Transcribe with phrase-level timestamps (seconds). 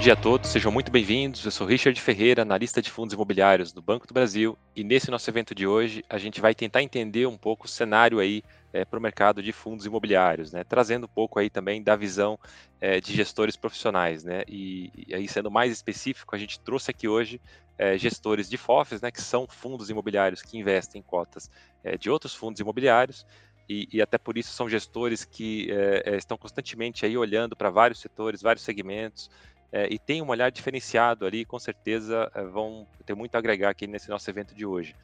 [0.00, 1.44] dia a todos, sejam muito bem-vindos.
[1.44, 5.28] Eu sou Richard Ferreira, analista de fundos imobiliários do Banco do Brasil, e nesse nosso
[5.28, 8.98] evento de hoje a gente vai tentar entender um pouco o cenário aí é, para
[8.98, 10.64] o mercado de fundos imobiliários, né?
[10.64, 12.38] Trazendo um pouco aí também da visão
[12.80, 14.42] é, de gestores profissionais, né?
[14.48, 17.38] E, e, aí sendo mais específico, a gente trouxe aqui hoje
[17.76, 19.10] é, gestores de FOFs, né?
[19.10, 21.50] Que são fundos imobiliários que investem em cotas
[21.98, 23.26] de outros fundos imobiliários
[23.70, 28.00] e, e, até por isso são gestores que é, estão constantemente aí olhando para vários
[28.00, 29.30] setores, vários segmentos,
[29.72, 33.70] é, e tem um olhar diferenciado ali, com certeza é, vão ter muito a agregar
[33.70, 34.96] aqui nesse nosso evento de hoje.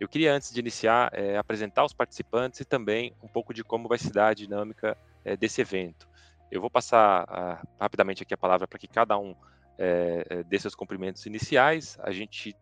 [0.00, 3.88] Eu queria, antes de iniciar, é, apresentar os participantes e também um pouco de como
[3.88, 6.08] vai se dar a dinâmica é, desse evento.
[6.50, 9.34] Eu vou passar a, rapidamente aqui a palavra para que cada um
[9.78, 11.98] é, dê seus cumprimentos iniciais.
[12.02, 12.56] A gente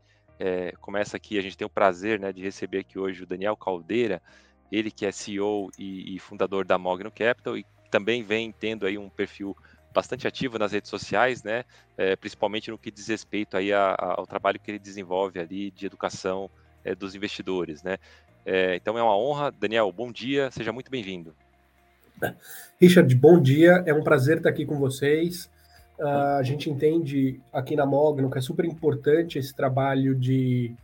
[0.80, 4.20] começa aqui, a gente tem o prazer né, de receber aqui hoje o Daniel Caldeira,
[4.70, 8.98] ele que é CEO e, e fundador da Mogno Capital e também vem tendo aí
[8.98, 9.56] um perfil
[9.95, 11.64] bastante ativo nas redes sociais, né?
[11.97, 15.70] É, principalmente no que diz respeito aí a, a, ao trabalho que ele desenvolve ali
[15.70, 16.51] de educação
[16.84, 17.98] é, dos investidores, né?
[18.45, 19.91] É, então é uma honra, Daniel.
[19.92, 21.34] Bom dia, seja muito bem-vindo.
[22.81, 23.83] Richard, bom dia.
[23.86, 25.51] É um prazer estar aqui com vocês.
[25.98, 30.75] Uh, a gente entende aqui na Mogno que é super importante esse trabalho de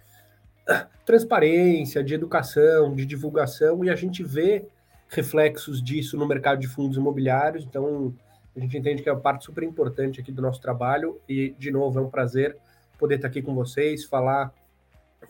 [1.05, 4.65] transparência, de educação, de divulgação, e a gente vê
[5.09, 7.65] reflexos disso no mercado de fundos imobiliários.
[7.65, 8.15] Então,
[8.61, 11.71] a gente entende que é uma parte super importante aqui do nosso trabalho e, de
[11.71, 12.59] novo, é um prazer
[12.99, 14.53] poder estar aqui com vocês, falar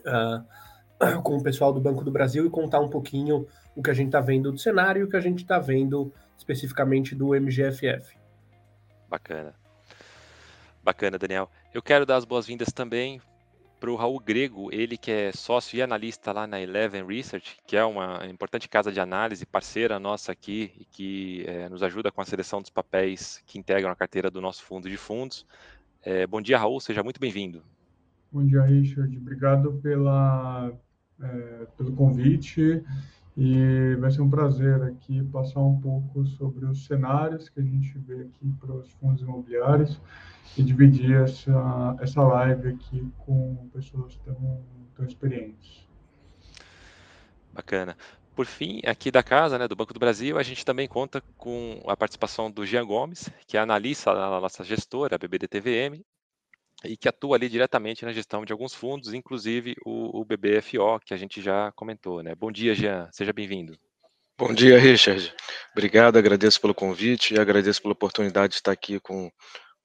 [0.05, 3.93] uh, com o pessoal do Banco do Brasil e contar um pouquinho o que a
[3.93, 8.17] gente está vendo do cenário e o que a gente está vendo especificamente do MGFF.
[9.09, 9.55] Bacana.
[10.83, 11.49] Bacana, Daniel.
[11.73, 13.21] Eu quero dar as boas-vindas também
[13.81, 17.75] para o Raul Grego, ele que é sócio e analista lá na Eleven Research, que
[17.75, 22.21] é uma importante casa de análise, parceira nossa aqui, e que é, nos ajuda com
[22.21, 25.47] a seleção dos papéis que integram a carteira do nosso fundo de fundos.
[26.03, 27.63] É, bom dia, Raul, seja muito bem-vindo.
[28.31, 29.17] Bom dia, Richard.
[29.17, 30.71] Obrigado pela,
[31.19, 32.83] é, pelo convite
[33.37, 37.97] e vai ser um prazer aqui passar um pouco sobre os cenários que a gente
[37.99, 39.99] vê aqui para os fundos imobiliários
[40.57, 44.61] e dividir essa, essa live aqui com pessoas tão,
[44.95, 45.87] tão experientes.
[47.53, 47.95] Bacana.
[48.35, 51.81] Por fim, aqui da casa, né, do Banco do Brasil, a gente também conta com
[51.85, 56.01] a participação do Jean Gomes, que é analista na nossa gestora, a BBDTVM,
[56.83, 61.13] e que atua ali diretamente na gestão de alguns fundos, inclusive o, o BBFO, que
[61.13, 62.23] a gente já comentou.
[62.23, 62.33] Né?
[62.35, 63.77] Bom dia, Jean, seja bem-vindo.
[64.37, 65.33] Bom dia, Richard.
[65.71, 69.31] Obrigado, agradeço pelo convite e agradeço pela oportunidade de estar aqui com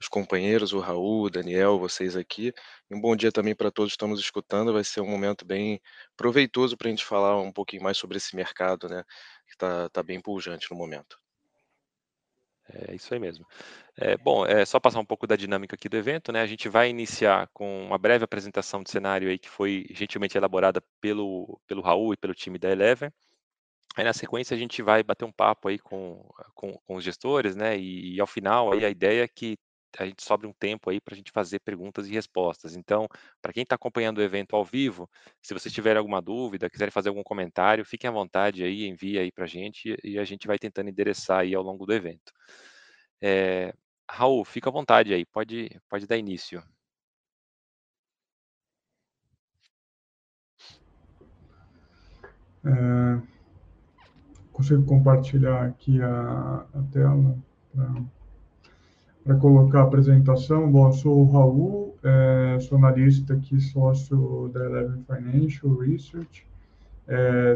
[0.00, 2.52] os companheiros, o Raul, o Daniel, vocês aqui.
[2.90, 4.72] Um bom dia também para todos que estão nos escutando.
[4.72, 5.80] Vai ser um momento bem
[6.16, 9.04] proveitoso para a gente falar um pouquinho mais sobre esse mercado, né?
[9.46, 11.18] Que está tá bem pujante no momento.
[12.72, 13.46] É isso aí mesmo.
[13.96, 16.40] É, bom, é só passar um pouco da dinâmica aqui do evento, né?
[16.40, 20.82] A gente vai iniciar com uma breve apresentação de cenário aí que foi gentilmente elaborada
[21.00, 23.10] pelo, pelo Raul e pelo time da Eleven.
[23.96, 27.56] Aí na sequência a gente vai bater um papo aí com, com, com os gestores,
[27.56, 27.78] né?
[27.78, 29.56] E, e, ao final aí a ideia é que
[29.98, 32.76] a gente sobre um tempo aí para a gente fazer perguntas e respostas.
[32.76, 33.06] Então,
[33.40, 35.08] para quem está acompanhando o evento ao vivo,
[35.42, 39.32] se vocês tiverem alguma dúvida, quiserem fazer algum comentário, fiquem à vontade aí, envie aí
[39.32, 42.32] para a gente e a gente vai tentando endereçar aí ao longo do evento.
[43.20, 43.72] É,
[44.10, 46.62] Raul, fica à vontade aí, pode, pode dar início.
[52.64, 53.22] É,
[54.52, 57.38] consigo compartilhar aqui a, a tela
[57.72, 58.15] para
[59.34, 60.70] colocar a apresentação.
[60.70, 66.46] Bom, eu sou o Raul, é, sou analista aqui, sócio da Eleven Financial Research.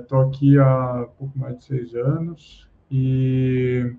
[0.00, 3.94] Estou é, aqui há pouco mais de seis anos e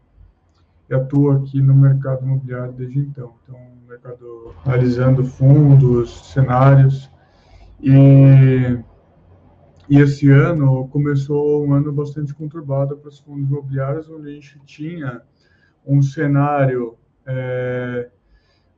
[0.92, 3.34] atuo aqui no mercado imobiliário desde então.
[3.44, 7.10] Então, mercado analisando fundos, cenários
[7.82, 8.78] e
[9.92, 14.58] e esse ano começou um ano bastante conturbado para os fundos imobiliários, onde a gente
[14.64, 15.22] tinha
[15.86, 18.10] um cenário é,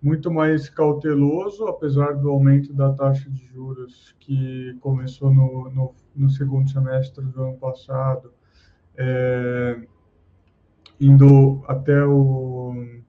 [0.02, 6.30] muito mais cauteloso, apesar do aumento da taxa de juros que começou no, no, no
[6.30, 8.34] segundo semestre do ano passado,
[8.98, 9.80] é,
[11.00, 13.02] indo até, o,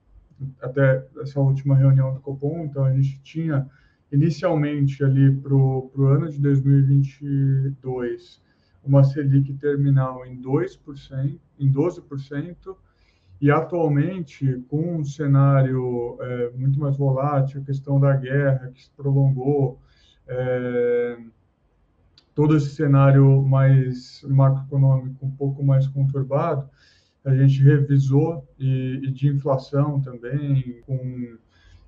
[0.62, 2.64] até essa última reunião do Copom.
[2.64, 3.69] Então, a gente tinha
[4.12, 8.44] inicialmente ali para o ano de 2022
[8.84, 12.76] uma Selic terminal em 2%, em 12%,
[13.44, 18.91] e atualmente, com um cenário é, muito mais volátil, a questão da guerra que se
[18.96, 19.79] prolongou,
[20.26, 21.19] é,
[22.35, 26.67] todo esse cenário mais macroeconômico um pouco mais conturbado,
[27.23, 31.37] a gente revisou e, e de inflação também, com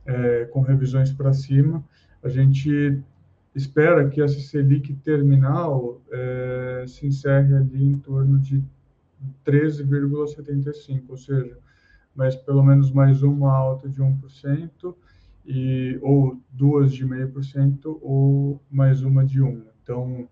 [0.04, 1.82] é, com revisões para cima.
[2.22, 3.02] A gente
[3.54, 8.62] espera que essa Selic terminal é, se encerre ali em torno de
[9.46, 11.58] 13,75, ou seja,
[12.14, 14.94] mas pelo menos mais uma alta de 1%,
[15.46, 19.62] e, ou duas de 0,5% ou mais uma de 1%.
[19.82, 20.28] Então,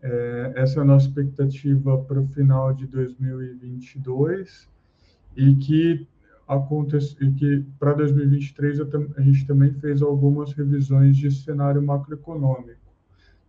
[0.00, 4.68] é, essa é a nossa expectativa para o final de 2022
[5.36, 6.06] e que
[6.46, 8.80] acontece e que para 2023
[9.16, 12.94] a gente também fez algumas revisões de cenário macroeconômico,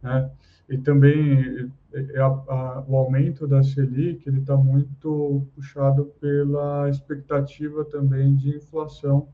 [0.01, 0.29] né?
[0.69, 6.87] E também é, é, a, a, o aumento da Selic ele está muito puxado pela
[6.87, 9.27] expectativa também de inflação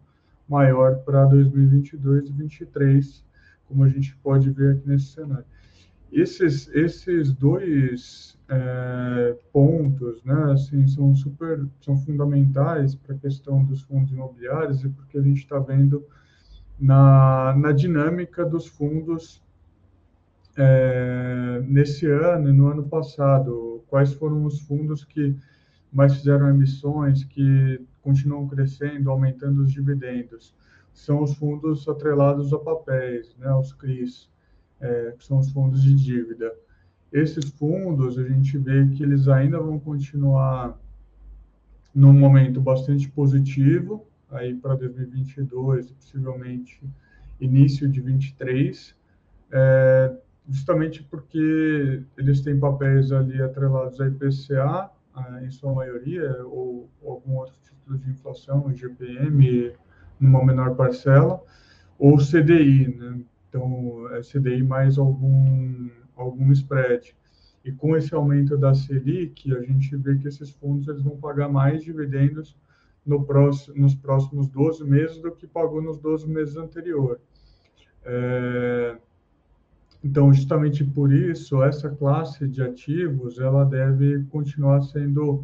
[0.48, 3.26] maior para 2022 e 2023,
[3.68, 5.46] como a gente pode ver aqui nesse cenário.
[6.12, 13.82] Esses, esses dois é, pontos, né, assim, são super, são fundamentais para a questão dos
[13.82, 16.06] fundos imobiliários e porque a gente está vendo
[16.80, 19.44] na, na dinâmica dos fundos
[20.58, 25.36] é, nesse ano no ano passado, quais foram os fundos que
[25.92, 30.54] mais fizeram emissões, que continuam crescendo, aumentando os dividendos.
[30.94, 34.30] São os fundos atrelados a papéis, né, os CRIs
[34.80, 36.54] é, que são os fundos de dívida.
[37.12, 40.78] Esses fundos, a gente vê que eles ainda vão continuar
[41.94, 46.82] num momento bastante positivo, aí para 2022, possivelmente
[47.40, 48.94] início de 23,
[49.52, 50.18] é,
[50.48, 54.92] justamente porque eles têm papéis ali atrelados a IPCA,
[55.44, 59.74] em sua maioria, ou, ou algum outro título de inflação, IGPM,
[60.20, 61.42] numa menor parcela,
[61.98, 63.20] ou CDI, né?
[63.48, 67.16] então é CDI mais algum, algum spread.
[67.64, 71.50] E com esse aumento da Selic, a gente vê que esses fundos eles vão pagar
[71.50, 72.56] mais dividendos
[73.06, 77.24] no próximo, nos próximos 12 meses do que pagou nos 12 meses anteriores.
[78.04, 78.98] É,
[80.06, 85.44] então, justamente por isso, essa classe de ativos ela deve continuar sendo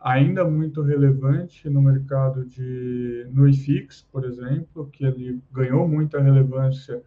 [0.00, 7.00] ainda muito relevante no mercado de no IFIX, por exemplo, que ele ganhou muita relevância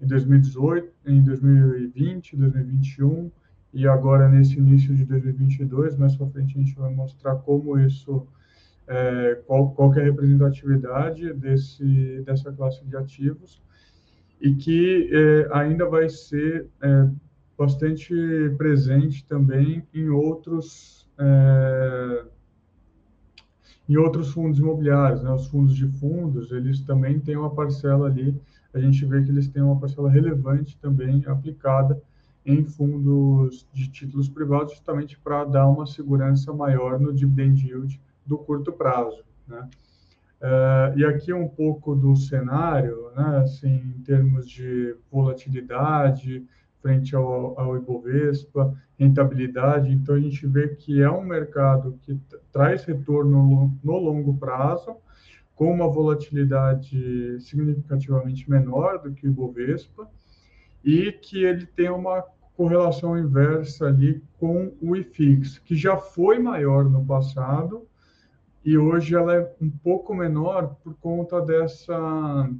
[0.00, 3.30] em 2018, em 2020, 2021
[3.74, 5.98] e agora nesse início de 2022.
[5.98, 8.26] Mais para frente a gente vai mostrar como isso,
[8.86, 13.60] é, qual, qual é a representatividade desse, dessa classe de ativos
[14.40, 17.08] e que é, ainda vai ser é,
[17.56, 18.14] bastante
[18.56, 22.24] presente também em outros é,
[23.88, 25.30] em outros fundos imobiliários, né?
[25.32, 28.38] Os fundos de fundos, eles também têm uma parcela ali
[28.72, 32.00] a gente vê que eles têm uma parcela relevante também aplicada
[32.44, 38.38] em fundos de títulos privados, justamente para dar uma segurança maior no dividend yield do
[38.38, 39.22] curto prazo.
[39.46, 39.68] Né?
[40.40, 46.46] Uh, e aqui um pouco do cenário, né, assim, em termos de volatilidade
[46.80, 49.92] frente ao, ao Ibovespa, rentabilidade.
[49.92, 52.16] Então, a gente vê que é um mercado que
[52.52, 54.96] traz retorno no longo prazo,
[55.56, 60.08] com uma volatilidade significativamente menor do que o Ibovespa
[60.84, 62.24] e que ele tem uma
[62.56, 67.88] correlação inversa ali com o IFIX, que já foi maior no passado
[68.64, 72.50] e hoje ela é um pouco menor por conta dessa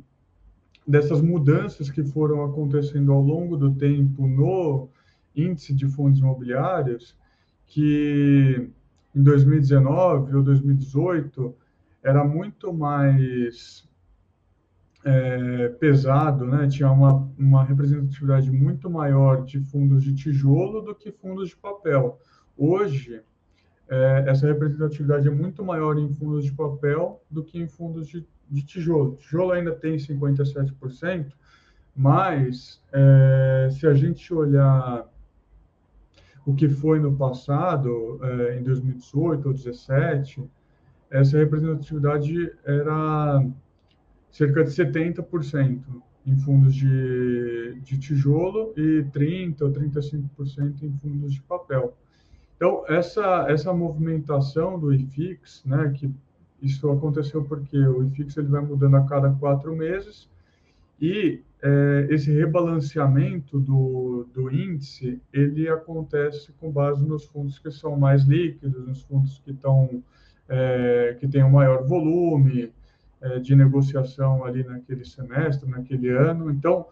[0.86, 4.88] dessas mudanças que foram acontecendo ao longo do tempo no
[5.36, 7.14] índice de fundos imobiliários,
[7.66, 8.70] que
[9.14, 11.54] em 2019 ou 2018
[12.02, 13.86] era muito mais
[15.04, 16.66] é, pesado, né?
[16.68, 22.18] tinha uma, uma representatividade muito maior de fundos de tijolo do que fundos de papel.
[22.56, 23.22] Hoje,
[23.88, 28.26] é, essa representatividade é muito maior em fundos de papel do que em fundos de,
[28.48, 29.16] de tijolo.
[29.16, 31.32] Tijolo ainda tem 57%,
[31.96, 35.08] mas é, se a gente olhar
[36.44, 40.44] o que foi no passado, é, em 2018 ou 2017,
[41.10, 43.44] essa representatividade era
[44.30, 45.80] cerca de 70%
[46.26, 51.96] em fundos de, de tijolo e 30% ou 35% em fundos de papel.
[52.58, 56.12] Então, essa, essa movimentação do IFIX, né, que
[56.60, 60.28] isso aconteceu porque o IFIX ele vai mudando a cada quatro meses
[61.00, 67.96] e é, esse rebalanceamento do, do índice, ele acontece com base nos fundos que são
[67.96, 70.02] mais líquidos, nos fundos que estão
[70.48, 72.72] é, que tem um maior volume
[73.20, 76.50] é, de negociação ali naquele semestre, naquele ano.
[76.50, 76.86] Então,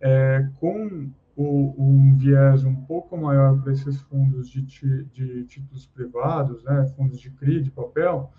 [0.00, 6.62] é, com o, um viés um pouco maior para esses fundos de, de títulos privados,
[6.64, 8.32] né, fundos de CRI, de papel,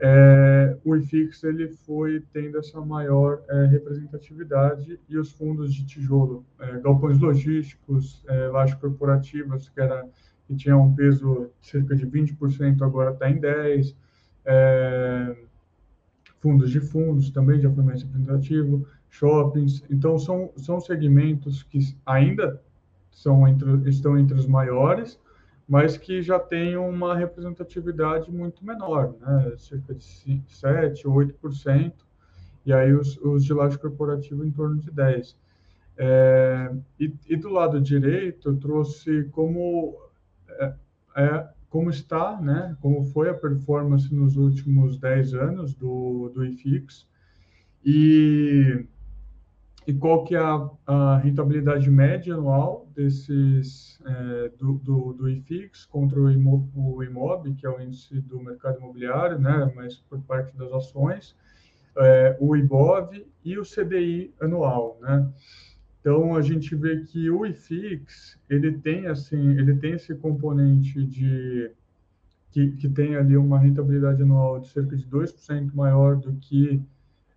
[0.00, 6.44] é, o IFIX ele foi tendo essa maior é, representatividade e os fundos de tijolo,
[6.60, 10.06] é, galpões logísticos, é, lajes corporativas, que, era,
[10.46, 13.94] que tinha um peso de cerca de 20%, agora está em 10%,
[14.44, 15.36] é,
[16.40, 22.62] fundos de fundos também já foi mais representativo, shoppings, então são, são segmentos que ainda
[23.10, 25.18] são entre, estão entre os maiores,
[25.68, 29.54] mas que já tem uma representatividade muito menor, né?
[29.58, 30.04] cerca de
[30.46, 31.92] 7, 8%,
[32.64, 35.34] e aí os, os de laje corporativo em torno de 10%.
[36.00, 39.98] É, e, e, do lado direito, eu trouxe como,
[40.48, 40.74] é,
[41.16, 42.76] é, como está, né?
[42.80, 47.04] como foi a performance nos últimos 10 anos do, do IFIX,
[47.84, 48.86] e
[49.88, 55.86] e qual que é a, a rentabilidade média anual desses é, do, do, do, IFIX
[55.86, 60.20] contra o, IMO, o IMOB, que é o índice do mercado imobiliário, né, mas por
[60.20, 61.34] parte das ações,
[61.96, 65.26] é, o IBOV e o CDI anual, né?
[66.00, 71.70] Então a gente vê que o IFIX ele tem assim, ele tem esse componente de
[72.50, 76.78] que, que tem ali uma rentabilidade anual de cerca de 2% maior do que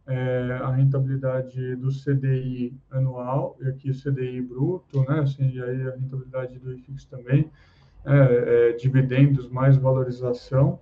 [0.08, 5.88] é, a rentabilidade do CDI anual, e aqui o CDI bruto, né, assim, e aí
[5.88, 7.52] a rentabilidade do IFIX também,
[8.04, 10.80] é, é, dividendos mais valorização,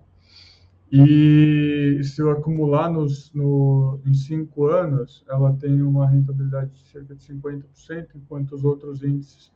[0.92, 7.14] e se eu acumular nos, no, em cinco anos, ela tem uma rentabilidade de cerca
[7.14, 9.52] de 50%, enquanto os outros índices,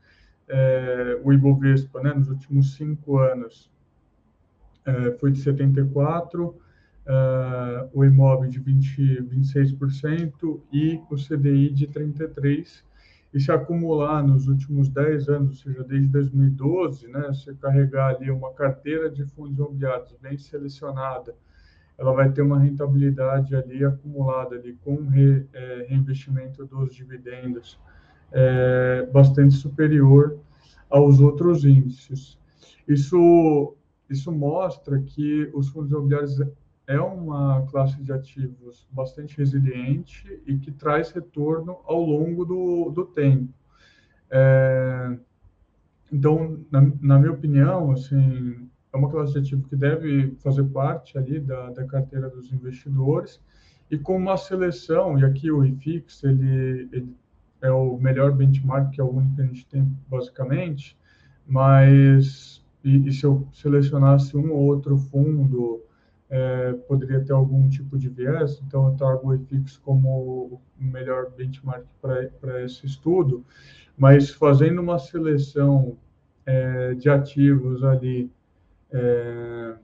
[0.48, 3.72] é, o Ibovespa, né, nos últimos cinco anos,
[4.86, 6.54] é, foi de 74%,
[7.08, 12.84] uh, o imóvel de 20, 26% e o CDI de 33%.
[13.34, 18.30] E se acumular nos últimos 10 anos, ou seja, desde 2012, né, se carregar ali
[18.30, 21.34] uma carteira de fundos imobiliários bem selecionada,
[21.98, 27.80] ela vai ter uma rentabilidade ali acumulada ali com re, é, reinvestimento dos dividendos
[28.32, 30.38] é, bastante superior
[30.90, 32.38] aos outros índices.
[32.88, 33.76] Isso,
[34.08, 36.40] isso mostra que os fundos imobiliários
[36.88, 43.06] é uma classe de ativos bastante resiliente e que traz retorno ao longo do, do
[43.06, 43.54] tempo.
[44.30, 45.18] É,
[46.12, 51.18] então, na, na, minha opinião, assim, é uma classe de ativo que deve fazer parte
[51.18, 53.40] ali da, da carteira dos investidores
[53.90, 57.16] e com uma seleção, e aqui o IFIX, ele, ele
[57.62, 60.98] é o melhor benchmark, que é o único que a gente tem, basicamente,
[61.48, 65.82] mas e, e se eu selecionasse um ou outro fundo
[66.36, 71.30] é, poderia ter algum tipo de viés, então eu trago o IFIX como o melhor
[71.30, 73.46] benchmark para esse estudo,
[73.96, 75.96] mas fazendo uma seleção
[76.44, 78.32] é, de ativos ali,
[78.92, 79.76] é,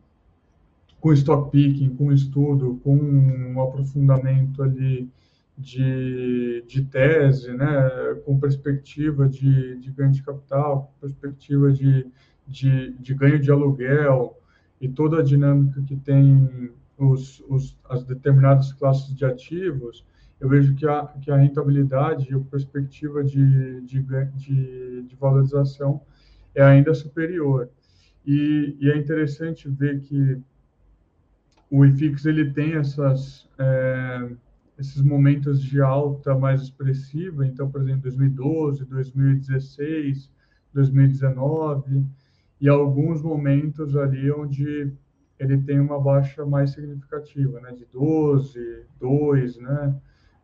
[1.00, 5.08] com stock picking, com estudo, com um aprofundamento ali
[5.56, 12.08] de, de tese, né, com perspectiva de, de ganho de capital, perspectiva de,
[12.48, 14.39] de, de ganho de aluguel,
[14.80, 20.06] e toda a dinâmica que tem os, os, as determinadas classes de ativos,
[20.40, 24.02] eu vejo que a, que a rentabilidade e a perspectiva de, de,
[24.36, 26.02] de, de valorização
[26.56, 27.70] é ainda superior.
[28.26, 30.42] E, e, é interessante ver que
[31.70, 34.30] o IFIX ele tem essas, é,
[34.78, 40.30] esses momentos de alta mais expressiva, então, por exemplo, 2012, 2016,
[40.74, 42.06] 2019,
[42.60, 44.92] e alguns momentos ali onde
[45.40, 49.96] ele tem uma baixa mais significativa, né, de 12, 2, né,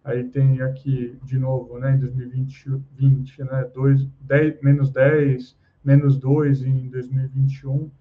[0.04, 6.18] aí tem aqui de novo, né, em 2020, 20, né, 2, 10, menos 10, menos
[6.18, 7.92] 2 em 2021,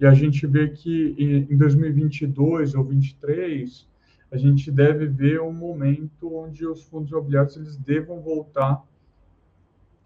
[0.00, 1.14] e a gente vê que
[1.50, 3.88] em 2022 ou 2023,
[4.32, 8.82] a gente deve ver um momento onde os fundos imobiliários eles devam voltar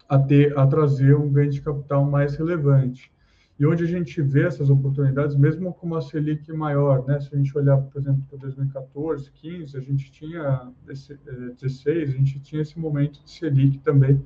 [0.09, 3.11] a ter a trazer um ganho de capital mais relevante.
[3.57, 7.19] E onde a gente vê essas oportunidades, mesmo com uma Selic maior, né?
[7.21, 12.17] Se a gente olhar, por exemplo, para 2014, 15, a gente tinha 16, eh, a
[12.17, 14.21] gente tinha esse momento de Selic também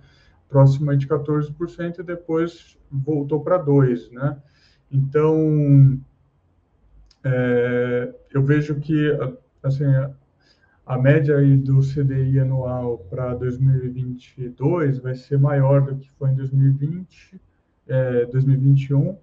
[0.48, 4.36] próximo de 14% e depois voltou para 2, né?
[4.92, 6.00] Então,
[7.24, 9.16] é, eu vejo que
[9.62, 9.84] assim
[10.86, 16.36] a média aí do CDI anual para 2022 vai ser maior do que foi em
[16.36, 17.40] 2020
[17.90, 19.18] é, 2021,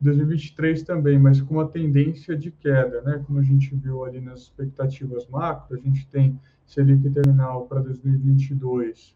[0.00, 3.22] 2023 também, mas com uma tendência de queda, né?
[3.26, 9.14] Como a gente viu ali nas expectativas macro, a gente tem Selic terminal para 2022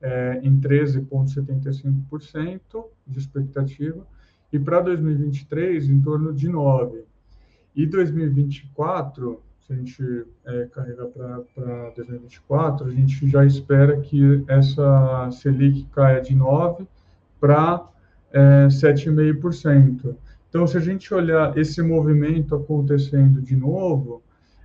[0.00, 4.04] é, em 13,75% de expectativa
[4.52, 7.04] e para 2023 em torno de 9%.
[7.76, 11.44] E 2024, se a gente é, carregar para
[11.94, 16.84] 2024, a gente já espera que essa Selic caia de 9%
[17.40, 17.88] para
[18.32, 20.16] é, 7,5%.
[20.48, 24.22] Então, se a gente olhar esse movimento acontecendo de novo,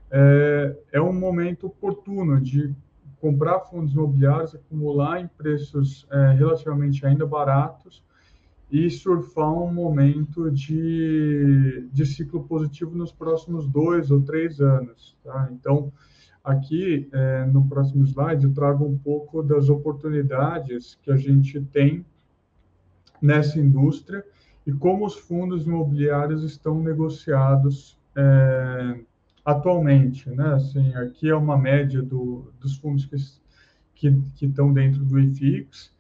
[0.10, 2.74] é, é um momento oportuno de
[3.20, 8.04] comprar fundos imobiliários, acumular em preços é, relativamente ainda baratos
[8.72, 15.16] e surfar um momento de, de ciclo positivo nos próximos dois ou três anos.
[15.24, 15.50] Tá?
[15.52, 15.92] Então,
[16.44, 22.06] aqui é, no próximo slide, eu trago um pouco das oportunidades que a gente tem
[23.24, 24.24] nessa indústria
[24.68, 29.00] e como os fundos imobiliários estão negociados é,
[29.46, 30.54] atualmente, né?
[30.54, 33.16] Assim, aqui é uma média do, dos fundos que,
[33.96, 35.94] que, que estão dentro do IFIX,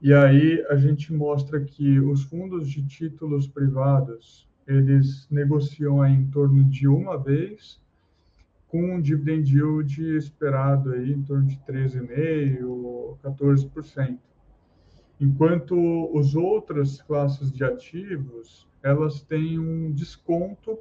[0.00, 6.64] e aí a gente mostra que os fundos de títulos privados, eles negociam em torno
[6.64, 7.80] de uma vez,
[8.68, 14.18] com um dividend yield esperado aí em torno de 13,5%, 14%.
[15.20, 15.76] Enquanto
[16.16, 20.78] os outras classes de ativos, elas têm um desconto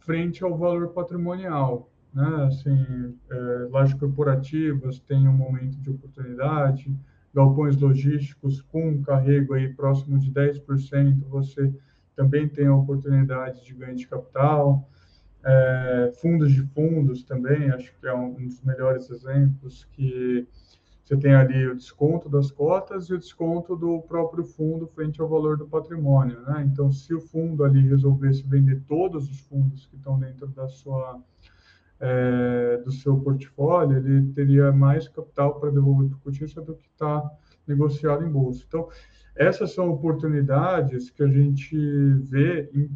[0.00, 1.88] frente ao valor patrimonial.
[2.12, 2.26] Né?
[2.46, 6.92] Assim, é, lajes corporativas têm um momento de oportunidade,
[7.32, 11.72] galpões logísticos com um carrego aí próximo de 10%, você
[12.16, 14.88] também tem a oportunidade de ganho de capital.
[15.44, 20.48] É, fundos de fundos também, acho que é um dos melhores exemplos que
[21.08, 25.28] você tem ali o desconto das cotas e o desconto do próprio fundo frente ao
[25.28, 26.68] valor do patrimônio, né?
[26.70, 31.18] Então, se o fundo ali resolvesse vender todos os fundos que estão dentro da sua
[31.98, 36.86] é, do seu portfólio, ele teria mais capital para devolver para o cotista do que
[36.88, 37.22] está
[37.66, 38.62] negociado em bolsa.
[38.68, 38.86] Então,
[39.34, 41.74] essas são oportunidades que a gente
[42.24, 42.90] vê em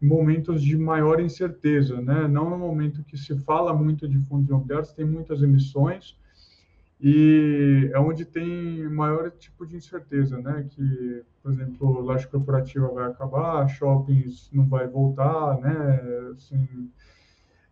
[0.00, 2.28] momentos de maior incerteza, né?
[2.28, 6.16] Não no momento que se fala muito de fundos imobiliários, tem muitas emissões,
[7.00, 10.66] e é onde tem maior tipo de incerteza, né?
[10.70, 16.30] Que, por exemplo, laje corporativa vai acabar, shoppings não vai voltar, né?
[16.34, 16.90] Assim,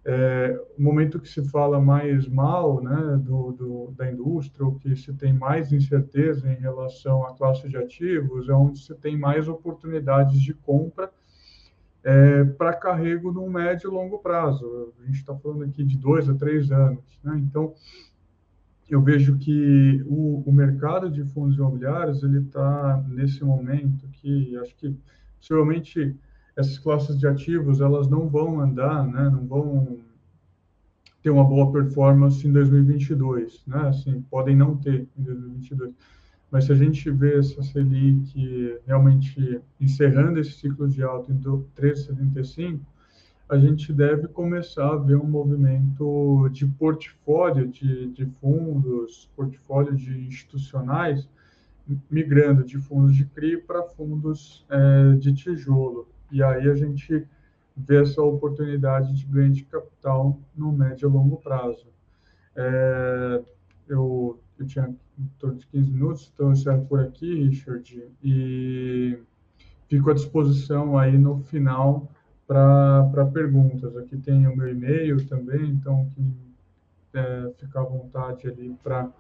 [0.05, 4.95] é, o momento que se fala mais mal, né, do, do, da indústria, ou que
[4.95, 9.49] se tem mais incerteza em relação à classe de ativos, é onde se tem mais
[9.49, 11.11] oportunidades de compra
[12.03, 14.93] é, para carrego no médio e longo prazo.
[15.01, 17.39] A gente está falando aqui de dois a três anos, né?
[17.39, 17.73] Então
[18.89, 24.75] eu vejo que o, o mercado de fundos imobiliários ele está nesse momento que acho
[24.77, 24.95] que
[25.39, 26.15] possivelmente
[26.57, 29.99] essas classes de ativos elas não vão andar, né, não vão
[31.25, 33.89] ter uma boa performance em 2022, né?
[33.89, 35.95] Assim, podem não ter em 2022.
[36.51, 42.79] Mas se a gente vê essa Selic realmente encerrando esse ciclo de alta em 3,75,
[43.49, 50.27] a gente deve começar a ver um movimento de portfólio de, de fundos, portfólio de
[50.27, 51.29] institucionais,
[52.11, 56.09] migrando de fundos de CRI para fundos é, de tijolo.
[56.33, 57.27] E aí a gente
[57.77, 61.87] vê essa oportunidade de ganho de capital no médio e longo prazo.
[62.57, 63.43] É,
[63.87, 69.19] eu, eu tinha em torno de 15 minutos, então eu encerro por aqui, Richard, e
[69.87, 72.11] fico à disposição aí no final
[72.47, 73.97] para perguntas.
[73.97, 76.35] Aqui tem o meu e-mail também, então quem
[77.15, 79.11] é, ficar à vontade ali para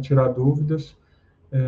[0.00, 0.96] tirar dúvidas,
[1.50, 1.58] é,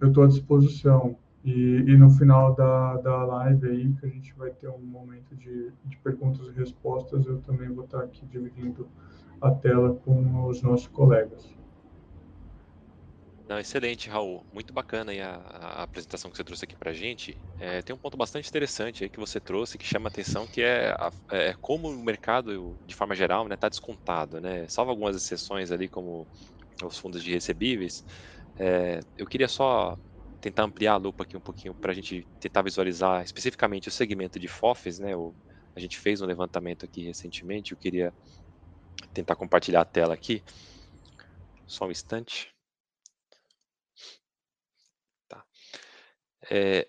[0.00, 1.16] eu estou à disposição.
[1.44, 5.36] E, e, no final da, da live aí, que a gente vai ter um momento
[5.36, 8.88] de, de perguntas e respostas, eu também vou estar aqui dividindo
[9.42, 11.54] a tela com os nossos colegas.
[13.46, 14.46] Não, excelente, Raul.
[14.50, 17.38] Muito bacana a, a apresentação que você trouxe aqui para a gente.
[17.58, 20.62] É, tem um ponto bastante interessante aí que você trouxe que chama a atenção, que
[20.62, 24.66] é, a, é como o mercado, de forma geral, está né, tá descontado, né?
[24.68, 26.26] Salvo algumas exceções ali, como
[26.84, 28.04] os fundos de recebíveis.
[28.58, 29.98] É, eu queria só
[30.40, 34.38] tentar ampliar a lupa aqui um pouquinho para a gente tentar visualizar especificamente o segmento
[34.40, 35.16] de FOFs, né?
[35.16, 35.36] O,
[35.76, 38.14] a gente fez um levantamento aqui recentemente, eu queria
[39.14, 40.44] tentar compartilhar a tela aqui.
[41.66, 42.53] Só um instante.
[46.50, 46.86] É,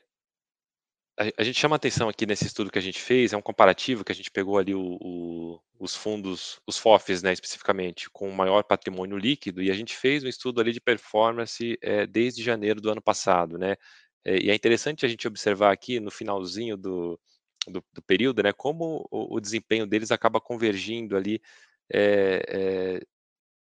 [1.18, 4.04] a, a, gente chama atenção aqui nesse estudo que a gente fez, é um comparativo
[4.04, 8.64] que a gente pegou ali o, o, os fundos, os FOFs, né, especificamente, com maior
[8.64, 12.90] patrimônio líquido, e a gente fez um estudo ali de performance é, desde janeiro do
[12.92, 13.76] ano passado, né,
[14.26, 17.20] é, e é interessante a gente observar aqui no finalzinho do,
[17.68, 21.42] do, do período, né, como o, o, desempenho deles acaba convergindo ali
[21.94, 23.02] é,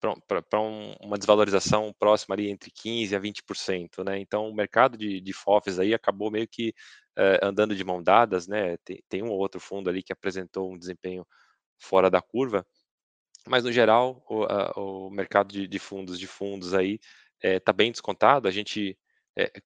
[0.02, 4.20] para um, uma desvalorização próxima ali entre 15% a 20%, né?
[4.20, 6.74] Então o mercado de, de FOFs aí acabou meio que
[7.18, 8.78] uh, andando de mão dadas, né?
[8.78, 11.26] Tem, tem, um ou outro fundo ali que apresentou um desempenho
[11.80, 12.66] fora da curva,
[13.48, 17.00] mas no geral o, a, o mercado de, de, fundos de fundos aí
[17.44, 18.48] está bem descontado.
[18.48, 18.98] A gente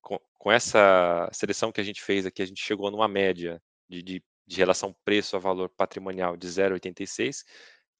[0.00, 4.02] com, com, essa seleção que a gente fez aqui, a gente chegou numa média de,
[4.02, 7.42] de, de relação preço a valor patrimonial de 0,86,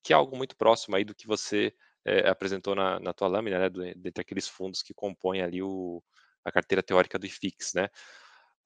[0.02, 1.74] que é algo muito próximo aí do que você
[2.06, 6.02] é, apresentou na, na tua lâmina, né, dentre aqueles fundos que compõem ali o,
[6.44, 7.88] a carteira teórica do IFIX, né?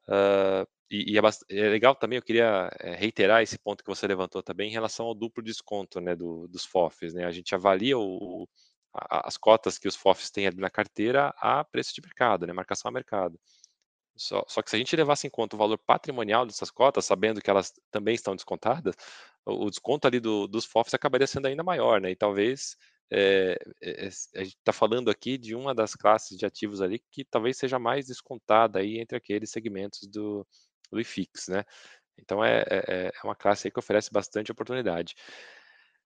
[0.08, 4.06] Uh, e, e é, é, legal também, eu queria eh, reiterar esse ponto que você
[4.08, 7.14] levantou também em relação ao duplo desconto né, do, dos FOFs.
[7.14, 7.24] Né?
[7.24, 8.48] A gente avalia o,
[8.92, 12.52] a, as cotas que os FOFs têm ali na carteira a preço de mercado, né,
[12.52, 13.38] marcação a mercado.
[14.16, 17.40] Só, só, que se a gente levasse em conta o valor patrimonial dessas cotas, sabendo
[17.40, 18.94] que elas também estão descontadas,
[19.46, 22.10] o, o desconto ali do, dos FOFs acabaria sendo ainda maior, né?
[22.10, 22.76] E talvez
[23.12, 27.24] é, é, a gente está falando aqui de uma das classes de ativos ali que
[27.24, 30.46] talvez seja mais descontada aí entre aqueles segmentos do,
[30.90, 31.64] do IFIX, né?
[32.16, 35.14] Então é, é, é uma classe que oferece bastante oportunidade.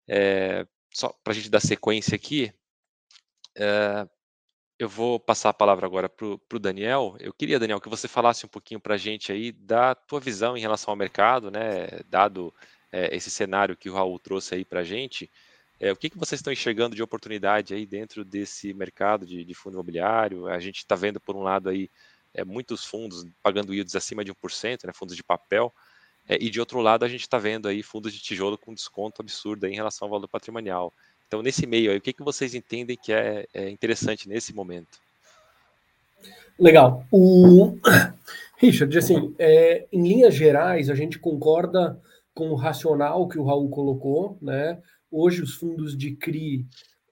[0.09, 2.53] É, só para a gente dar sequência aqui,
[4.79, 7.17] eu vou passar a palavra agora para o Daniel.
[7.21, 10.57] Eu queria, Daniel, que você falasse um pouquinho para a gente aí da tua visão
[10.57, 11.88] em relação ao mercado, né?
[12.09, 12.55] Dado
[12.93, 15.31] esse cenário que o Raul trouxe aí para a gente,
[15.85, 19.55] é, o que, que vocês estão enxergando de oportunidade aí dentro desse mercado de, de
[19.55, 20.47] fundo imobiliário?
[20.47, 21.90] A gente está vendo, por um lado, aí
[22.33, 25.70] é, muitos fundos pagando yields acima de 1%, né, fundos de papel,
[26.27, 29.20] é, e de outro lado a gente está vendo aí fundos de tijolo com desconto
[29.20, 30.90] absurdo em relação ao valor patrimonial.
[31.29, 34.99] Então, nesse meio aí, o que, que vocês entendem que é, é interessante nesse momento?
[36.59, 37.05] Legal.
[37.12, 37.77] O
[38.57, 42.01] Richard, assim, é, em linhas gerais, a gente concorda
[42.33, 44.81] com o racional que o Raul colocou, né?
[45.16, 46.66] Hoje os fundos de CRI,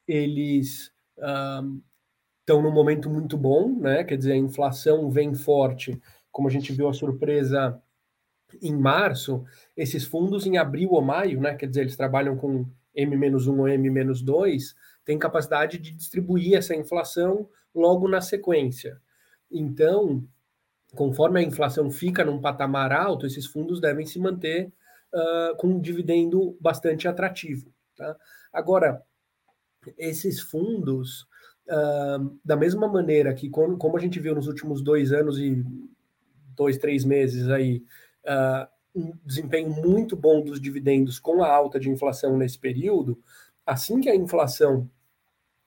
[0.08, 1.80] eles um,
[2.40, 4.02] estão num momento muito bom, né?
[4.02, 5.96] Quer dizer, a inflação vem forte,
[6.32, 7.80] como a gente viu a surpresa
[8.60, 9.44] em março,
[9.76, 11.54] esses fundos em abril ou maio, né?
[11.54, 18.08] Quer dizer, eles trabalham com M-1 ou M-2, têm capacidade de distribuir essa inflação logo
[18.08, 19.00] na sequência.
[19.48, 20.26] Então,
[20.96, 24.72] conforme a inflação fica num patamar alto, esses fundos devem se manter
[25.14, 27.71] uh, com um dividendo bastante atrativo.
[27.96, 28.16] Tá?
[28.52, 29.02] Agora,
[29.98, 31.22] esses fundos,
[31.68, 35.64] uh, da mesma maneira que, como, como, a gente viu nos últimos dois anos e
[36.54, 37.84] dois, três meses aí,
[38.24, 43.18] uh, um desempenho muito bom dos dividendos com a alta de inflação nesse período,
[43.66, 44.90] assim que a inflação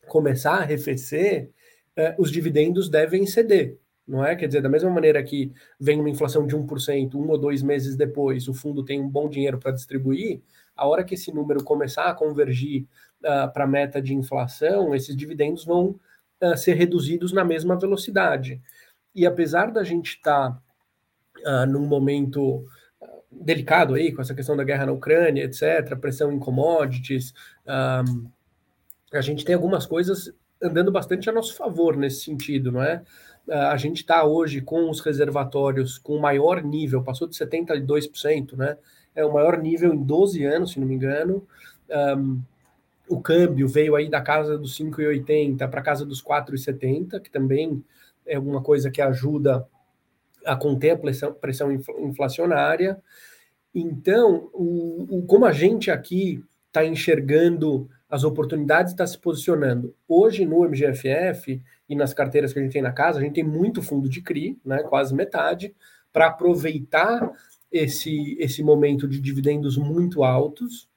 [0.08, 1.52] começar a arrefecer,
[1.98, 4.36] uh, os dividendos devem ceder não é?
[4.36, 7.96] Quer dizer, da mesma maneira que vem uma inflação de 1%, um ou dois meses
[7.96, 10.41] depois, o fundo tem um bom dinheiro para distribuir,
[10.76, 12.86] a hora que esse número começar a convergir
[13.22, 16.00] uh, para a meta de inflação, esses dividendos vão
[16.41, 18.62] uh, ser reduzidos na mesma velocidade.
[19.13, 22.65] E apesar da gente estar tá, uh, num momento
[23.32, 27.34] delicado aí, com essa questão da guerra na Ucrânia, etc., pressão em commodities,
[28.08, 28.30] um,
[29.13, 33.04] a gente tem algumas coisas andando bastante a nosso favor nesse sentido, não é?
[33.50, 38.78] A gente está hoje com os reservatórios com o maior nível, passou de 72%, né?
[39.16, 41.48] é o maior nível em 12 anos, se não me engano.
[41.90, 42.42] Um,
[43.08, 47.84] o câmbio veio aí da casa dos 5,80 para a casa dos 4,70, que também
[48.26, 49.66] é alguma coisa que ajuda
[50.46, 53.02] a conter a pressão, pressão inflacionária.
[53.74, 59.96] Então, o, o, como a gente aqui está enxergando as oportunidades, está se posicionando.
[60.08, 63.43] Hoje, no MGFF e nas carteiras que a gente tem na casa, a gente tem
[63.43, 65.76] muito fundo de CRI, né, quase metade,
[66.12, 67.32] para aproveitar
[67.71, 70.89] esse, esse momento de dividendos muito altos,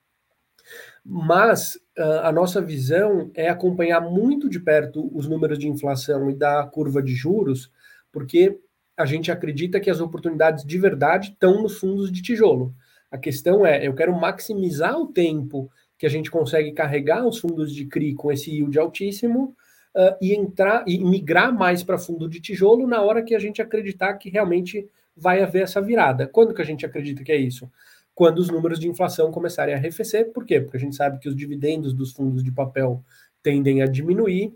[1.04, 6.34] mas uh, a nossa visão é acompanhar muito de perto os números de inflação e
[6.34, 7.70] da curva de juros,
[8.12, 8.58] porque
[8.96, 12.74] a gente acredita que as oportunidades de verdade estão nos fundos de tijolo.
[13.10, 17.72] A questão é, eu quero maximizar o tempo que a gente consegue carregar os fundos
[17.72, 19.56] de CRI com esse yield altíssimo
[19.98, 23.60] uh, e entrar e migrar mais para fundo de tijolo na hora que a gente
[23.60, 26.28] acreditar que realmente vai haver essa virada.
[26.28, 27.70] Quando que a gente acredita que é isso?
[28.14, 30.32] Quando os números de inflação começarem a arrefecer.
[30.32, 30.60] Por quê?
[30.60, 33.04] Porque a gente sabe que os dividendos dos fundos de papel
[33.42, 34.54] tendem a diminuir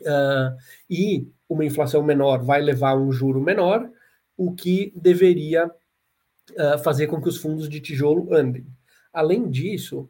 [0.00, 0.56] uh,
[0.90, 3.88] e uma inflação menor vai levar um juro menor,
[4.36, 8.66] o que deveria uh, fazer com que os fundos de tijolo andem.
[9.12, 10.08] Além disso,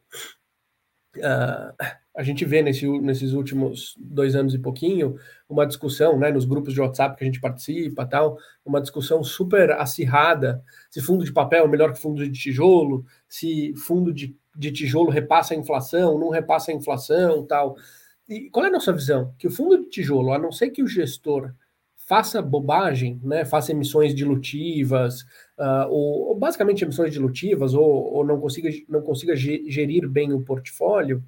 [1.16, 1.84] uh,
[2.16, 5.16] a gente vê nesse, nesses últimos dois anos e pouquinho
[5.48, 9.72] uma discussão, né, nos grupos de WhatsApp que a gente participa, tal, uma discussão super
[9.72, 14.70] acirrada, se fundo de papel é melhor que fundo de tijolo, se fundo de, de
[14.70, 17.76] tijolo repassa a inflação, não repassa a inflação, tal.
[18.28, 19.34] E qual é a nossa visão?
[19.36, 21.52] Que o fundo de tijolo, a não ser que o gestor
[21.96, 25.22] faça bobagem, né, faça emissões dilutivas,
[25.58, 30.42] uh, ou, ou, basicamente emissões dilutivas, ou, ou não consiga, não consiga gerir bem o
[30.42, 31.24] portfólio,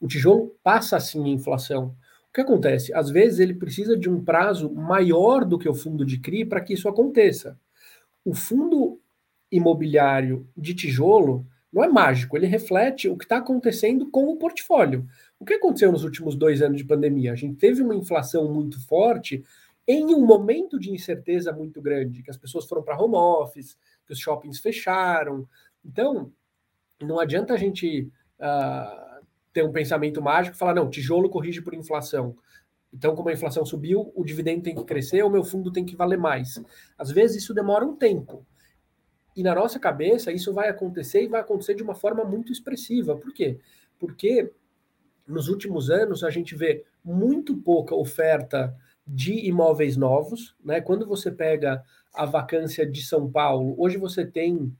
[0.00, 1.94] O tijolo passa assim a inflação.
[2.28, 2.92] O que acontece?
[2.92, 6.60] Às vezes ele precisa de um prazo maior do que o fundo de CRI para
[6.60, 7.58] que isso aconteça.
[8.24, 9.00] O fundo
[9.50, 15.06] imobiliário de tijolo não é mágico, ele reflete o que está acontecendo com o portfólio.
[15.38, 17.32] O que aconteceu nos últimos dois anos de pandemia?
[17.32, 19.44] A gente teve uma inflação muito forte
[19.86, 24.12] em um momento de incerteza muito grande, que as pessoas foram para home office, que
[24.12, 25.46] os shoppings fecharam.
[25.84, 26.32] Então,
[27.00, 29.05] não adianta a gente uh,
[29.56, 32.36] ter um pensamento mágico e falar, não, tijolo corrige por inflação.
[32.92, 35.96] Então, como a inflação subiu, o dividendo tem que crescer, o meu fundo tem que
[35.96, 36.62] valer mais.
[36.98, 38.44] Às vezes isso demora um tempo.
[39.34, 43.16] E na nossa cabeça, isso vai acontecer e vai acontecer de uma forma muito expressiva.
[43.16, 43.58] Por quê?
[43.98, 44.52] Porque
[45.26, 50.82] nos últimos anos a gente vê muito pouca oferta de imóveis novos, né?
[50.82, 51.82] Quando você pega
[52.14, 54.70] a vacância de São Paulo, hoje você tem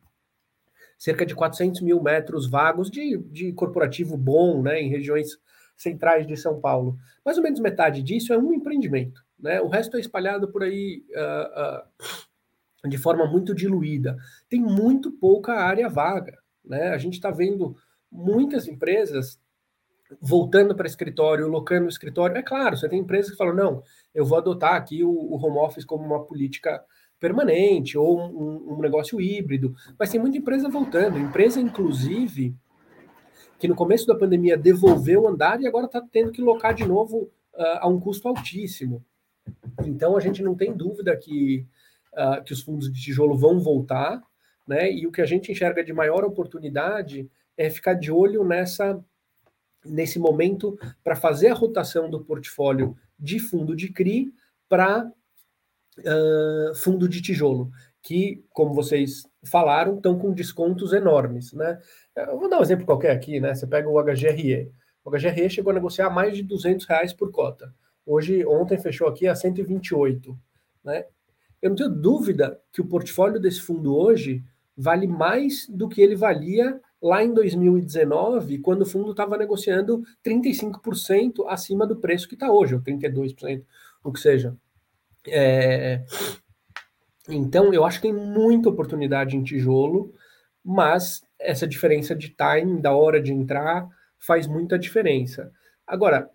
[0.99, 4.81] cerca de 400 mil metros vagos de, de corporativo bom, né?
[4.81, 5.39] Em regiões
[5.77, 6.97] centrais de São Paulo.
[7.25, 9.61] Mais ou menos metade disso é um empreendimento, né?
[9.61, 14.17] O resto é espalhado por aí uh, uh, de forma muito diluída.
[14.49, 16.39] Tem muito pouca área vaga.
[16.65, 16.89] Né?
[16.89, 17.77] A gente está vendo
[18.11, 19.39] muitas empresas
[20.21, 22.37] voltando para escritório, locando o escritório.
[22.37, 23.83] É claro, você tem empresas que falam, não,
[24.15, 26.85] eu vou adotar aqui o, o home office como uma política
[27.19, 31.19] permanente ou um, um, negócio híbrido, mas tem muita empresa voltando.
[31.19, 32.55] Empresa, inclusive,
[33.59, 36.87] que no começo da pandemia devolveu o andar e agora está tendo que locar de
[36.87, 39.05] novo uh, a um custo altíssimo.
[39.85, 41.67] Então, a gente não tem dúvida que
[42.17, 44.23] uh, que os fundos de tijolo vão voltar,
[44.67, 44.91] né?
[44.91, 49.03] E o que a gente enxerga de maior oportunidade é ficar de olho nessa
[49.85, 54.33] nesse momento para fazer a rotação do portfólio de fundo de CRI
[54.69, 55.09] para
[55.99, 57.71] uh, fundo de tijolo,
[58.03, 61.79] que, como vocês falaram, estão com descontos enormes, né?
[62.17, 63.55] Eu vou dar um exemplo qualquer aqui, né?
[63.55, 64.71] Você pega o HGRE.
[65.05, 67.75] O HGRE chegou a negociar mais de 200 reais por cota.
[68.05, 70.39] Hoje, ontem fechou aqui a 128,
[70.85, 71.05] né?
[71.61, 74.45] eu não tenho dúvida que o portfólio desse fundo hoje
[74.77, 81.45] vale mais do que ele valia lá em 2019, quando o fundo estava negociando 35%
[81.49, 83.65] acima do preço que está hoje, ou 32%,
[84.05, 84.57] o que seja.
[85.29, 86.05] É...
[87.29, 90.13] Então, eu acho que tem muita oportunidade em tijolo,
[90.65, 95.53] mas essa diferença de time, da hora de entrar, faz muita diferença.
[95.87, 96.31] Agora,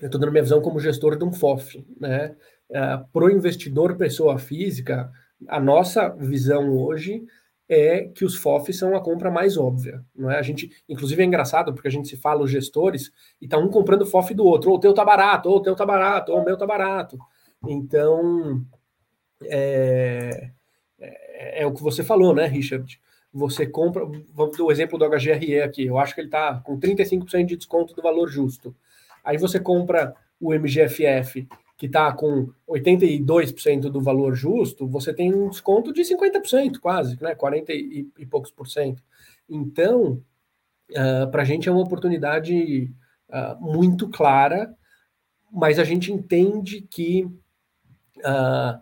[0.00, 2.34] eu estou dando minha visão como gestor de um FOF, né?
[2.70, 5.10] uh, para o investidor pessoa física,
[5.48, 7.24] a nossa visão hoje
[7.68, 10.04] é que os FOFs são a compra mais óbvia.
[10.14, 10.38] Não é?
[10.38, 13.68] A gente, inclusive é engraçado, porque a gente se fala os gestores e tá um
[13.68, 16.40] comprando FOF do outro, ou o teu tá barato, ou o teu tá barato, ou
[16.40, 17.16] o meu tá barato.
[17.66, 18.64] Então,
[19.44, 20.50] é,
[20.98, 23.00] é, é o que você falou, né, Richard?
[23.32, 26.78] Você compra, vamos dar o exemplo do HGRE aqui, eu acho que ele está com
[26.78, 28.74] 35% de desconto do valor justo.
[29.24, 31.46] Aí você compra o MGFF
[31.80, 37.34] que está com 82% do valor justo, você tem um desconto de 50% quase, né?
[37.34, 39.02] 40 e, e poucos por cento.
[39.48, 40.22] Então,
[40.90, 42.92] uh, ah, para a gente é uma oportunidade
[43.30, 44.74] uh, muito clara,
[45.50, 47.26] mas a gente entende que
[48.24, 48.80] uh,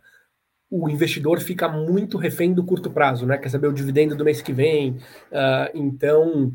[0.71, 3.39] o investidor fica muito refém do curto prazo, né?
[3.39, 4.99] Quer saber o dividendo do mês que vem.
[5.75, 6.53] então,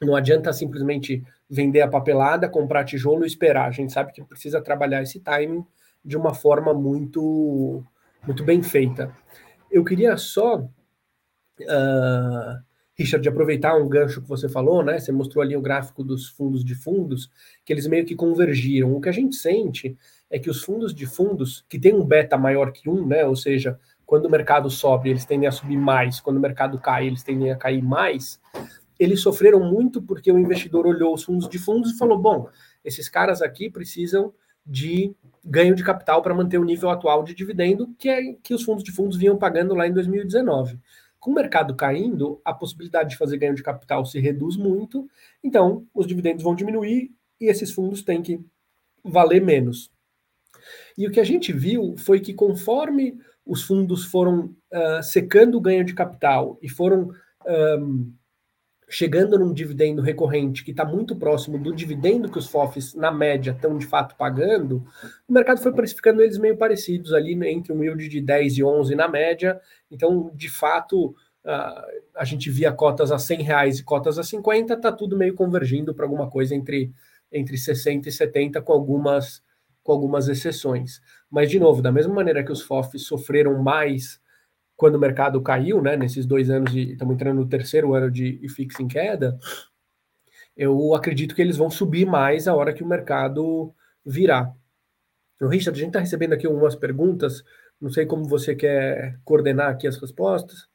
[0.00, 3.68] não adianta simplesmente vender a papelada, comprar tijolo e esperar.
[3.68, 5.64] A gente sabe que precisa trabalhar esse timing
[6.04, 7.84] de uma forma muito,
[8.24, 9.14] muito bem feita.
[9.70, 10.68] Eu queria só, uh,
[12.94, 14.98] Richard, aproveitar um gancho que você falou, né?
[14.98, 17.30] Você mostrou ali o gráfico dos fundos de fundos,
[17.64, 18.94] que eles meio que convergiram.
[18.94, 19.96] O que a gente sente
[20.30, 23.24] é que os fundos de fundos, que tem um beta maior que um, né?
[23.24, 27.06] Ou seja, quando o mercado sobe, eles tendem a subir mais, quando o mercado cai,
[27.06, 28.40] eles tendem a cair mais
[28.98, 32.48] eles sofreram muito porque o investidor olhou os fundos de fundos e falou: bom,
[32.84, 34.32] esses caras aqui precisam
[34.64, 38.64] de ganho de capital para manter o nível atual de dividendo que, é, que os
[38.64, 40.78] fundos de fundos vinham pagando lá em 2019.
[41.20, 45.08] Com o mercado caindo, a possibilidade de fazer ganho de capital se reduz muito,
[45.42, 48.40] então os dividendos vão diminuir e esses fundos têm que
[49.04, 49.90] valer menos.
[50.96, 55.60] E o que a gente viu foi que conforme os fundos foram uh, secando o
[55.60, 57.10] ganho de capital e foram
[57.78, 58.12] um,
[58.88, 63.50] chegando num dividendo recorrente que está muito próximo do dividendo que os FOFs, na média,
[63.50, 64.84] estão de fato pagando,
[65.28, 68.64] o mercado foi precificando eles meio parecidos ali, né, entre um yield de 10 e
[68.64, 69.60] 11 na média.
[69.90, 71.08] Então, de fato,
[71.44, 71.82] uh,
[72.14, 75.92] a gente via cotas a 100 reais e cotas a 50, está tudo meio convergindo
[75.92, 76.92] para alguma coisa entre,
[77.32, 79.42] entre 60 e 70, com algumas,
[79.86, 81.00] com algumas exceções.
[81.30, 84.20] Mas, de novo, da mesma maneira que os FOFs sofreram mais
[84.76, 88.38] quando o mercado caiu, né, nesses dois anos, e estamos entrando no terceiro ano de
[88.44, 89.38] IFIX em queda,
[90.56, 93.72] eu acredito que eles vão subir mais a hora que o mercado
[94.04, 94.54] virar.
[95.36, 97.44] Então, Richard, a gente está recebendo aqui algumas perguntas,
[97.80, 100.68] não sei como você quer coordenar aqui as respostas.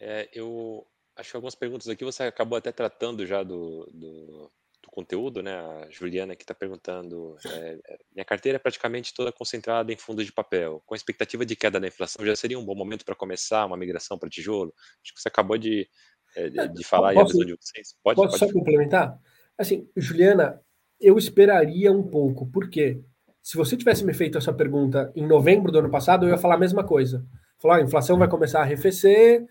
[0.00, 0.86] É, eu
[1.16, 4.52] acho que algumas perguntas aqui você acabou até tratando já do, do, do
[4.96, 5.52] conteúdo, né?
[5.54, 10.24] A Juliana que está perguntando: é, é, minha carteira é praticamente toda concentrada em fundos
[10.24, 10.82] de papel.
[10.86, 13.76] Com a expectativa de queda da inflação, já seria um bom momento para começar uma
[13.76, 14.72] migração para tijolo?
[15.04, 15.86] Acho que você acabou de,
[16.34, 17.94] é, de, de falar posso, aí a visão de vocês.
[18.02, 19.18] Pode, posso pode só complementar?
[19.58, 20.62] Assim, Juliana,
[20.98, 22.46] eu esperaria um pouco.
[22.46, 23.02] Por quê?
[23.42, 26.54] Se você tivesse me feito essa pergunta em novembro do ano passado, eu ia falar
[26.54, 27.24] a mesma coisa.
[27.58, 29.46] Falar, ah, a inflação vai começar a arrefecer,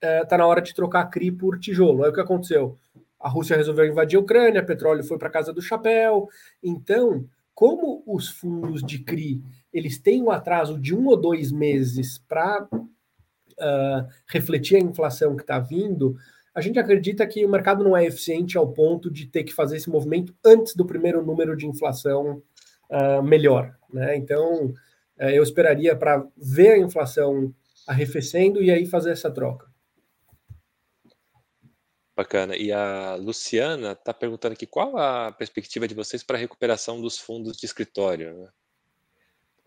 [0.00, 2.04] está é, na hora de trocar CRI por tijolo.
[2.04, 2.78] Aí o que aconteceu?
[3.24, 6.28] A Rússia resolveu invadir a Ucrânia, petróleo foi para casa do chapéu.
[6.62, 9.40] Então, como os fundos de CRI
[9.72, 12.88] eles têm um atraso de um ou dois meses para uh,
[13.58, 16.16] ah, refletir a inflação que está vindo,
[16.54, 19.78] a gente acredita que o mercado não é eficiente ao ponto de ter que fazer
[19.78, 22.42] esse movimento antes do primeiro número de inflação
[22.90, 23.74] uh, melhor.
[23.90, 24.16] Né?
[24.16, 27.54] Então, uh, eu esperaria para ver a inflação
[27.88, 29.73] arrefecendo e aí fazer essa troca.
[32.16, 32.56] Bacana.
[32.56, 37.18] E a Luciana está perguntando aqui qual a perspectiva de vocês para a recuperação dos
[37.18, 38.48] fundos de escritório, né?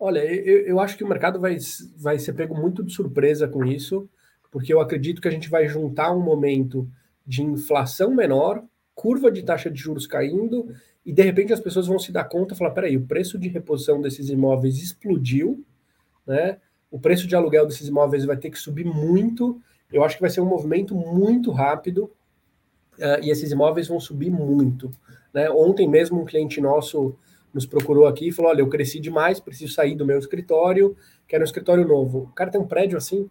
[0.00, 1.58] Olha, eu, eu acho que o mercado vai,
[1.96, 4.08] vai ser pego muito de surpresa com isso,
[4.50, 6.88] porque eu acredito que a gente vai juntar um momento
[7.26, 10.72] de inflação menor, curva de taxa de juros caindo,
[11.04, 13.48] e de repente as pessoas vão se dar conta e falar: peraí, o preço de
[13.48, 15.64] reposição desses imóveis explodiu,
[16.26, 16.58] né?
[16.90, 19.60] O preço de aluguel desses imóveis vai ter que subir muito.
[19.92, 22.10] Eu acho que vai ser um movimento muito rápido
[22.98, 24.90] uh, e esses imóveis vão subir muito.
[25.32, 25.50] Né?
[25.50, 27.16] Ontem mesmo um cliente nosso
[27.52, 31.42] nos procurou aqui e falou: olha, eu cresci demais, preciso sair do meu escritório, quero
[31.42, 32.24] um escritório novo.
[32.24, 33.28] O cara tem um prédio assim,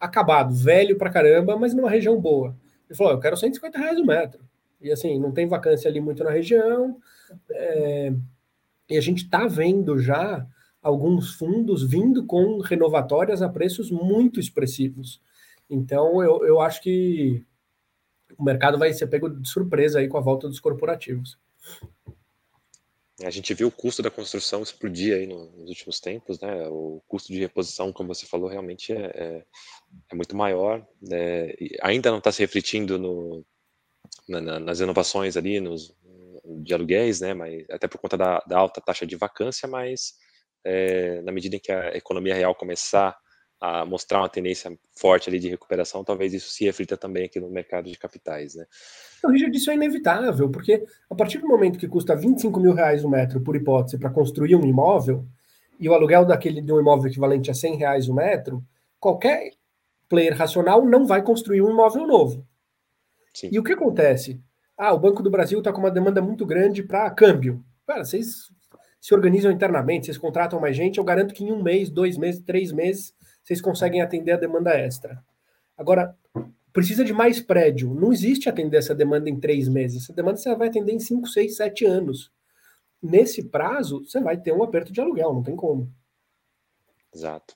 [0.00, 2.56] acabado, velho pra caramba, mas numa região boa.
[2.88, 4.44] Ele falou: eu quero 150 reais o metro.
[4.80, 6.98] E assim, não tem vacância ali muito na região.
[7.50, 8.12] É...
[8.88, 10.46] E a gente está vendo já
[10.82, 15.22] alguns fundos vindo com renovatórias a preços muito expressivos.
[15.70, 17.42] Então, eu, eu acho que
[18.38, 21.38] o mercado vai ser pego de surpresa aí com a volta dos corporativos.
[23.22, 26.66] A gente viu o custo da construção explodir aí nos últimos tempos, né?
[26.68, 29.44] O custo de reposição, como você falou, realmente é, é,
[30.10, 30.84] é muito maior.
[31.00, 31.54] Né?
[31.80, 33.46] ainda não está se refletindo no,
[34.28, 35.94] na, nas renovações ali, nos,
[36.62, 37.34] de aluguéis, né?
[37.34, 40.14] Mas até por conta da, da alta taxa de vacância, mas
[40.64, 43.16] é, na medida em que a economia real começar
[43.64, 47.48] a mostrar uma tendência forte ali de recuperação, talvez isso se reflita também aqui no
[47.48, 48.66] mercado de capitais, né?
[49.18, 53.04] Então, Richard, isso é inevitável, porque a partir do momento que custa 25 mil reais
[53.04, 55.24] o metro, por hipótese, para construir um imóvel,
[55.80, 58.62] e o aluguel daquele de um imóvel equivalente a 100 reais o metro,
[59.00, 59.52] qualquer
[60.10, 62.46] player racional não vai construir um imóvel novo.
[63.32, 63.48] Sim.
[63.50, 64.42] E o que acontece?
[64.76, 67.64] Ah, o Banco do Brasil está com uma demanda muito grande para câmbio.
[67.86, 68.50] Cara, vocês
[69.00, 72.42] se organizam internamente, vocês contratam mais gente, eu garanto que em um mês, dois meses,
[72.42, 75.22] três meses, vocês conseguem atender a demanda extra.
[75.76, 76.16] Agora,
[76.72, 77.94] precisa de mais prédio.
[77.94, 80.04] Não existe atender essa demanda em três meses.
[80.04, 82.32] Essa demanda você vai atender em cinco, seis, sete anos.
[83.02, 85.92] Nesse prazo, você vai ter um aperto de aluguel, não tem como.
[87.14, 87.54] Exato.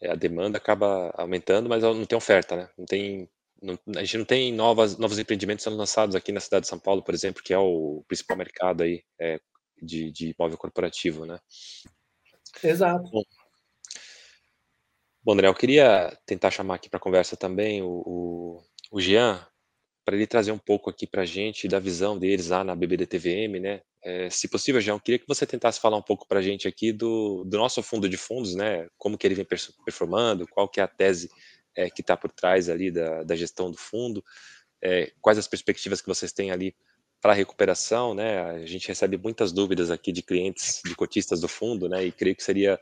[0.00, 2.70] É, a demanda acaba aumentando, mas não tem oferta, né?
[2.78, 3.28] Não tem,
[3.62, 6.78] não, a gente não tem novas, novos empreendimentos sendo lançados aqui na cidade de São
[6.78, 9.38] Paulo, por exemplo, que é o principal mercado aí é,
[9.80, 11.38] de, de imóvel corporativo, né?
[12.62, 13.08] Exato.
[13.10, 13.22] Bom,
[15.26, 18.62] Bom, André, eu queria tentar chamar aqui para conversa também o, o,
[18.92, 19.44] o Jean,
[20.04, 23.58] para ele trazer um pouco aqui para a gente da visão deles lá na BBDTVM,
[23.58, 23.82] né?
[24.04, 26.68] É, se possível, Jean, eu queria que você tentasse falar um pouco para a gente
[26.68, 28.86] aqui do, do nosso fundo de fundos, né?
[28.96, 29.44] Como que ele vem
[29.84, 31.28] performando, qual que é a tese
[31.74, 34.22] é, que está por trás ali da, da gestão do fundo,
[34.80, 36.72] é, quais as perspectivas que vocês têm ali
[37.20, 38.42] para a recuperação, né?
[38.42, 42.04] A gente recebe muitas dúvidas aqui de clientes, de cotistas do fundo, né?
[42.04, 42.78] E creio que seria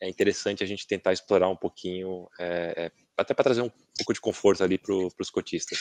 [0.00, 4.14] é interessante a gente tentar explorar um pouquinho, é, é, até para trazer um pouco
[4.14, 5.80] de conforto ali para os cotistas.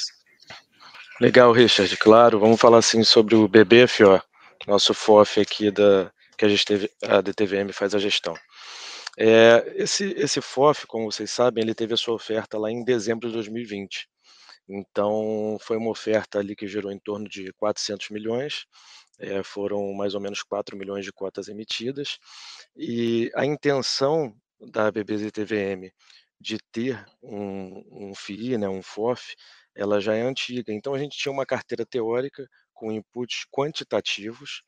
[1.21, 2.39] Legal, Richard, claro.
[2.39, 4.21] Vamos falar assim sobre o BBFO,
[4.67, 8.33] nosso FOF aqui da que a, gente teve, a DTVM faz a gestão.
[9.17, 13.27] É, esse, esse FOF, como vocês sabem, ele teve a sua oferta lá em dezembro
[13.27, 14.07] de 2020.
[14.69, 18.65] Então, foi uma oferta ali que gerou em torno de 400 milhões,
[19.19, 22.19] é, foram mais ou menos 4 milhões de cotas emitidas,
[22.75, 24.35] e a intenção
[24.71, 25.91] da BBZTVM
[26.39, 28.13] de ter um, um
[28.59, 29.35] né, um FOF,
[29.75, 30.71] ela já é antiga.
[30.71, 34.61] Então, a gente tinha uma carteira teórica com inputs quantitativos,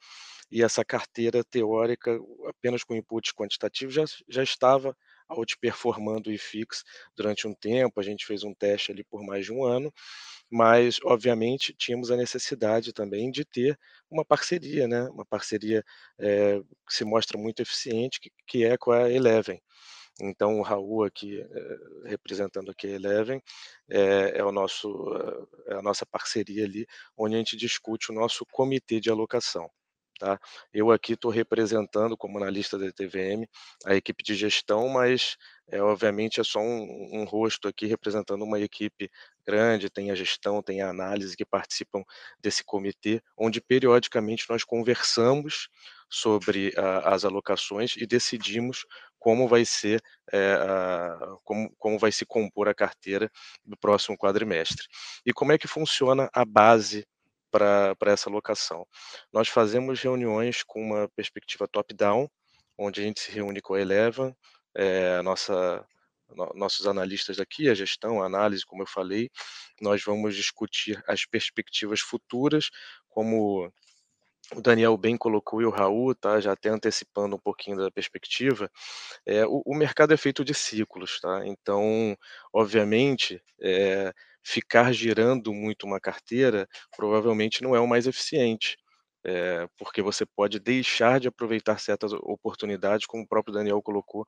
[0.52, 4.97] e essa carteira teórica, apenas com inputs quantitativos, já, já estava
[5.32, 6.84] outperformando o IFIX
[7.15, 9.93] durante um tempo, a gente fez um teste ali por mais de um ano,
[10.49, 13.77] mas obviamente tínhamos a necessidade também de ter
[14.09, 15.84] uma parceria, né, uma parceria,
[16.19, 19.61] eh, que se mostra muito eficiente, que que é com a Eleven.
[20.21, 23.41] Então o Raul aqui, eh, representando aqui a Eleven,
[23.89, 24.89] é é o nosso
[25.67, 26.86] é a nossa parceria ali,
[27.17, 29.69] onde a gente discute o nosso comitê de alocação,
[30.22, 30.39] tá.
[30.74, 33.47] Eu aqui estou representando, como analista da TVM,
[33.86, 35.36] a equipe de gestão, mas,
[35.69, 39.09] é obviamente é só um um rosto aqui representando uma equipe
[39.45, 42.03] grande, tem a gestão, tem a análise que participam
[42.39, 45.69] desse comitê, onde periodicamente nós conversamos
[46.09, 48.86] sobre a as alocações e decidimos
[49.19, 50.01] como vai ser,
[50.34, 53.30] eh, a como como vai se compor a carteira
[53.65, 54.86] do próximo quadrimestre.
[55.26, 57.05] E como é que funciona a base
[57.52, 58.88] pra essa alocação?
[59.34, 62.30] Nós fazemos reuniões com uma perspectiva top down,
[62.78, 64.36] onde a gente se reúne com a Eleven,
[64.76, 65.86] eh, a nossa
[66.30, 69.30] no nossos analistas aqui, a gestão, a análise, como eu falei,
[69.82, 72.70] nós vamos discutir as perspectivas futuras,
[73.10, 73.72] como
[74.56, 78.70] o Daniel bem colocou e o Raul, tá, já até antecipando um pouquinho da perspectiva,
[79.26, 82.18] eh, o o mercado é feito de ciclos, tá, então,
[82.54, 84.14] obviamente, eh,
[84.44, 88.78] ficar girando muito uma carteira, provavelmente não é o mais eficiente,
[89.24, 94.26] eh, porque você pode deixar de aproveitar certas oportunidades, como o próprio Daniel colocou,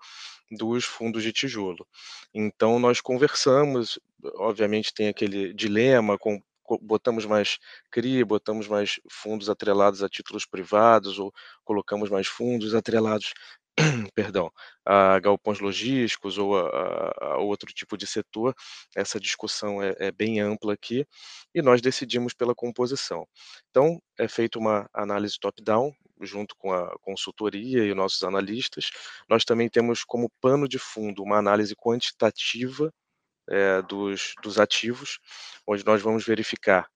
[0.51, 1.87] dos fundos de tijolo.
[2.33, 3.99] Então nós conversamos,
[4.35, 7.57] obviamente tem aquele dilema com co botamos mais
[7.91, 11.33] CRI, botamos mais fundos atrelados a títulos privados ou
[11.65, 13.33] colocamos mais fundos atrelados,
[14.15, 14.51] perdão,
[14.85, 18.53] a galpões logísticos ou a a outro tipo de setor,
[18.95, 21.05] essa discussão é é bem ampla aqui,
[21.55, 23.27] e nós decidimos pela composição.
[23.69, 28.89] Então, é feita uma análise top down, junto com a consultoria e nossos analistas,
[29.29, 32.91] nós também temos como pano de fundo uma análise quantitativa,
[33.49, 35.19] eh, dos dos ativos,
[35.67, 36.87] onde nós vamos verificar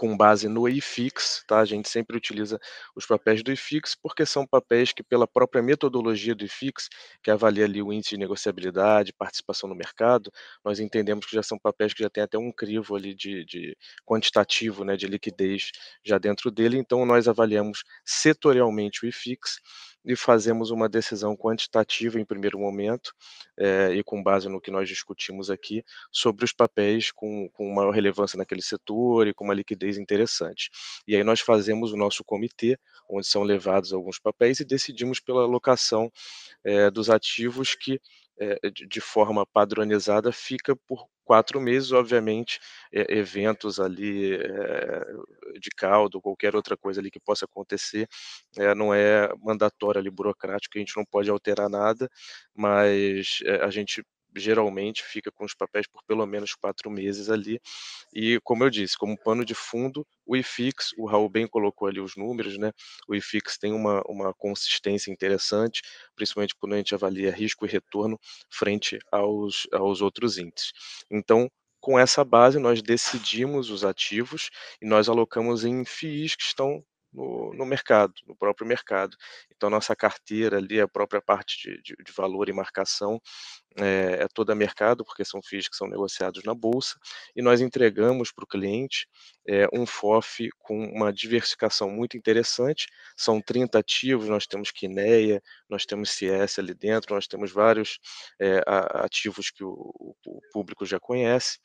[0.00, 2.58] com base no IFIX, tá, a gente sempre utiliza
[2.96, 6.88] os papéis do IFIX, porque são papéis que pela própria metodologia do IFIX,
[7.22, 10.32] que avalia ali o índice de negociabilidade, participação no mercado,
[10.64, 13.76] nós entendemos que já são papéis que já têm até um crivo ali de de
[14.06, 15.70] quantitativo, né, de liquidez
[16.02, 19.58] já dentro dele, então nós avaliamos setorialmente o IFIX,
[20.04, 23.12] e fazemos uma decisão quantitativa em primeiro momento,
[23.58, 27.90] eh, e com base no que nós discutimos aqui, sobre os papéis com com maior
[27.92, 30.70] relevância naquele setor e com uma liquidez interessante.
[31.06, 32.78] E aí nós fazemos o nosso comitê,
[33.08, 36.10] onde são levados alguns papéis e decidimos pela alocação,
[36.64, 38.00] eh, dos ativos que,
[38.40, 42.60] eh, de forma padronizada fica por 4 meses, obviamente,
[42.92, 45.04] e eventos ali, eh,
[45.60, 48.08] de caldo, qualquer outra coisa ali que possa acontecer,
[48.76, 52.08] não é mandatório ali burocrático, a gente não pode alterar nada,
[52.54, 54.02] mas, a gente
[54.36, 57.60] geralmente fica com os papéis por pelo menos 4 meses ali.
[58.14, 62.00] E como eu disse, como pano de fundo, o IFIX, o Raul bem colocou ali
[62.00, 62.72] os números, né,
[63.08, 65.82] o IFIX tem uma uma consistência interessante,
[66.16, 68.18] principalmente quando a gente avalia risco e retorno
[68.50, 70.72] frente aos aos outros índices.
[71.10, 71.50] Então,
[71.80, 74.50] com essa base nós decidimos os ativos
[74.82, 79.16] e nós alocamos em FIIs que estão no no mercado, no próprio mercado.
[79.54, 83.20] Então nossa carteira ali, a própria parte de de de valor e marcação,
[83.78, 86.98] eh, é toda mercado, porque são FIIs que são negociados na bolsa,
[87.36, 89.06] e nós entregamos para o cliente,
[89.48, 92.86] eh, um FOF com uma diversificação muito interessante,
[93.16, 97.98] são 30 ativos, nós temos Quineia, nós temos CS ali dentro, nós temos vários,
[98.66, 99.92] a ativos que o
[100.26, 101.58] o público já conhece,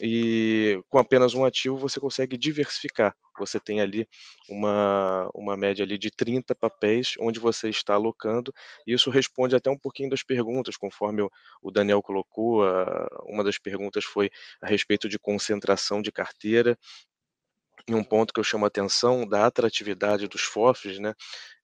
[0.00, 4.08] e com apenas um ativo você consegue diversificar, você tem ali
[4.48, 8.52] uma uma média ali de 30 papéis onde você está alocando,
[8.86, 11.30] e isso responde até um pouquinho das perguntas, conforme o
[11.62, 14.30] o Daniel colocou, a uma das perguntas foi
[14.62, 16.78] a respeito de concentração de carteira,
[17.88, 21.14] e um ponto que eu chamo a atenção da atratividade dos FOFs, né,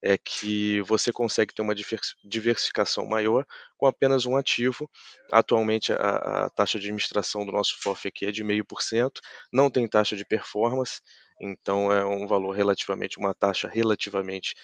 [0.01, 3.45] é que você consegue ter uma diversi diversificação maior
[3.77, 4.89] com apenas um ativo.
[5.31, 9.21] Atualmente a a taxa de administração do nosso FOF aqui é de 0,5%,
[9.53, 11.01] não tem taxa de performance,
[11.41, 14.55] então é um valor relativamente uma taxa relativamente,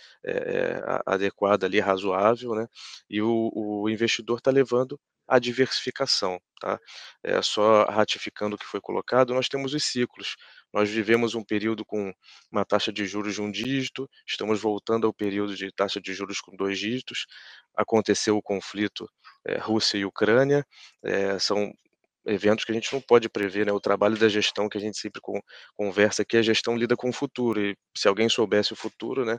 [1.05, 2.67] a adequada ali, razoável, né,
[3.09, 6.79] e o o investidor está levando a diversificação, tá.
[7.23, 10.35] É só ratificando o que foi colocado, nós temos os ciclos,
[10.73, 12.13] nós vivemos um período com
[12.51, 16.41] uma taxa de juros de 1 dígito, estamos voltando ao período de taxa de juros
[16.41, 17.25] com 2 dígitos,
[17.75, 19.07] aconteceu o conflito,
[19.47, 20.65] eh, Rússia e Ucrânia,
[21.03, 21.71] eh, são
[22.25, 24.97] eventos que a gente não pode prever, né, o trabalho da gestão que a gente
[24.97, 25.39] sempre con
[25.75, 29.37] conversa aqui, a gestão lida com o futuro e se alguém soubesse o futuro, né,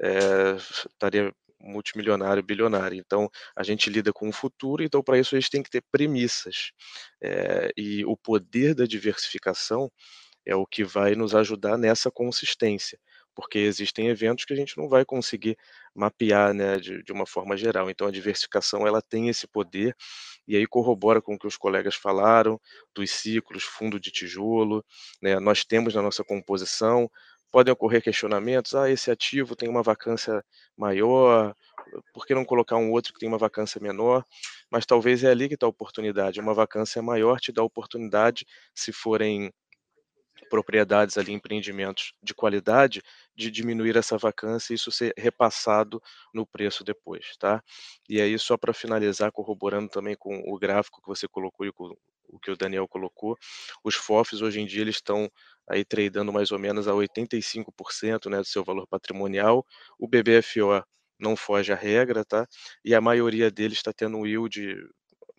[0.00, 0.56] eh,
[0.88, 2.98] estaria multimilionário, bilionário.
[2.98, 5.82] Então, a gente lida com o futuro, então, para isso, a gente tem que ter
[5.92, 6.72] premissas.
[7.22, 9.90] É, e o poder da diversificação
[10.46, 12.98] é o que vai nos ajudar nessa consistência,
[13.34, 15.56] porque existem eventos que a gente não vai conseguir
[15.94, 17.90] mapear né, de, de uma forma geral.
[17.90, 19.94] Então, a diversificação ela tem esse poder,
[20.46, 22.60] e aí corrobora com o que os colegas falaram
[22.94, 24.84] dos ciclos, fundo de tijolo,
[25.20, 27.10] né, nós temos na nossa composição
[27.52, 30.42] podem ocorrer questionamentos, ah, esse ativo tem uma vacância
[30.74, 31.54] maior,
[32.14, 34.24] por que não colocar um outro que tem uma vacância menor?
[34.70, 38.90] Mas talvez é ali que está a oportunidade, uma vacância maior te dá oportunidade, se
[38.90, 39.52] forem
[40.48, 43.02] propriedades ali, empreendimentos de qualidade,
[43.34, 46.02] de diminuir essa vacância e isso ser repassado
[46.34, 47.62] no preço depois, tá?
[48.08, 51.94] E aí, só para finalizar, corroborando também com o gráfico que você colocou e com
[52.28, 53.36] o que o Daniel colocou,
[53.84, 55.30] os FOFs hoje em dia eles estão
[55.68, 59.64] aí tradando mais ou menos a 85% né, do seu valor patrimonial,
[59.98, 60.82] o BBFO
[61.18, 62.46] não foge à regra, tá?
[62.84, 64.76] E a maioria deles está tendo um yield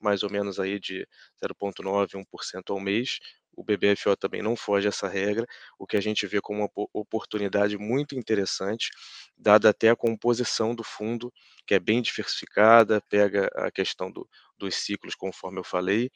[0.01, 1.07] mais ou menos aí de
[1.41, 3.19] 0,9, 1% ao mês,
[3.55, 5.45] o BBFO também não foge essa regra,
[5.77, 8.89] o que a gente vê como uma oportunidade muito interessante,
[9.37, 11.31] dada até a composição do fundo,
[11.65, 14.27] que é bem diversificada, pega a questão do,
[14.57, 16.09] dos ciclos, conforme eu falei,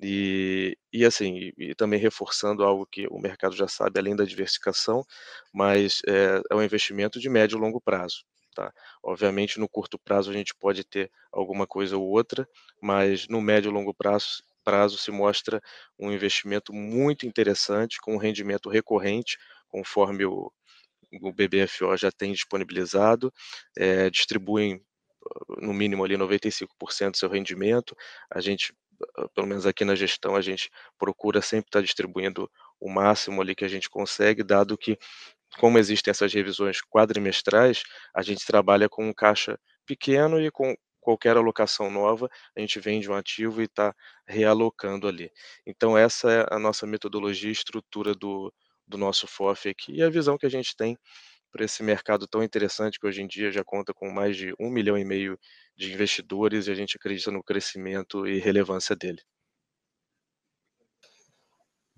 [0.00, 5.04] e, e assim, e, também reforçando algo que o mercado já sabe, além da diversificação,
[5.52, 8.24] mas é, é um investimento de médio e longo prazo.
[8.54, 8.70] Tá?
[9.02, 12.46] Obviamente, no curto prazo a gente pode ter alguma coisa ou outra,
[12.80, 15.60] mas no médio e longo prazo prazo se mostra
[15.98, 19.38] um investimento muito interessante, com um rendimento recorrente,
[19.68, 20.52] conforme o,
[21.20, 23.32] o BBFO já tem disponibilizado,
[23.76, 24.82] é, distribuem
[25.60, 27.96] no mínimo ali 95% do seu rendimento.
[28.30, 28.74] A gente,
[29.34, 32.50] pelo menos aqui na gestão, a gente procura sempre estar distribuindo
[32.80, 34.98] o máximo ali que a gente consegue, dado que
[35.58, 37.82] como existem essas revisões quadrimestrais,
[38.14, 43.10] a gente trabalha com um caixa pequeno e com qualquer alocação nova, a gente vende
[43.10, 43.94] um ativo e está
[44.26, 45.30] realocando ali.
[45.66, 48.52] Então, essa é a nossa metodologia e estrutura do,
[48.88, 50.96] do nosso FOF aqui e a visão que a gente tem
[51.52, 54.70] para esse mercado tão interessante que hoje em dia já conta com mais de um
[54.70, 55.38] milhão e meio
[55.76, 59.20] de investidores e a gente acredita no crescimento e relevância dele.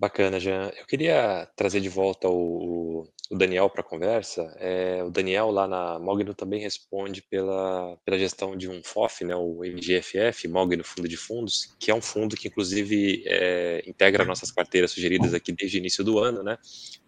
[0.05, 0.71] Bacana, Jean.
[0.77, 4.55] Eu queria trazer de volta o, o Daniel para a conversa.
[4.59, 9.35] É, o Daniel lá na Mogno também responde pela, pela gestão de um FOF, né,
[9.35, 14.51] o MGFF, Mogno Fundo de Fundos, que é um fundo que inclusive é, integra nossas
[14.51, 16.59] carteiras sugeridas aqui desde o início do ano, né?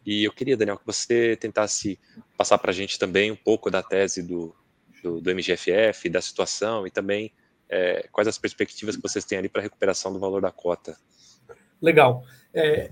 [0.06, 2.00] E eu queria, Daniel, que você tentasse
[2.34, 4.56] passar para a gente também um pouco da tese do,
[5.02, 7.30] do, do MGFF, da situação e também
[7.68, 10.96] é, quais as perspectivas que vocês têm ali para a recuperação do valor da cota.
[11.86, 12.24] Legal.
[12.52, 12.90] É,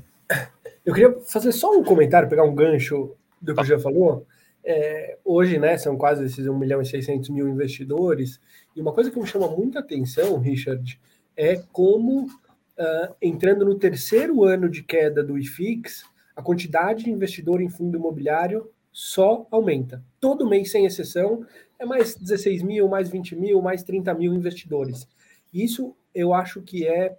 [0.86, 4.24] eu queria fazer só um comentário, pegar um gancho do que o Jean falou.
[4.64, 8.40] É, hoje, né, são quase esses 1 milhão e 600 mil investidores,
[8.74, 11.00] e uma coisa que me chama muita atenção, Richard,
[11.36, 16.04] é como, uh, entrando no terceiro ano de queda do IFIX,
[16.36, 20.04] a quantidade de investidor em fundo imobiliário só aumenta.
[20.20, 21.44] Todo mês, sem exceção,
[21.80, 25.08] é mais 16 mil, mais 20 mil, mais 30 mil investidores.
[25.52, 27.16] Isso eu acho que é,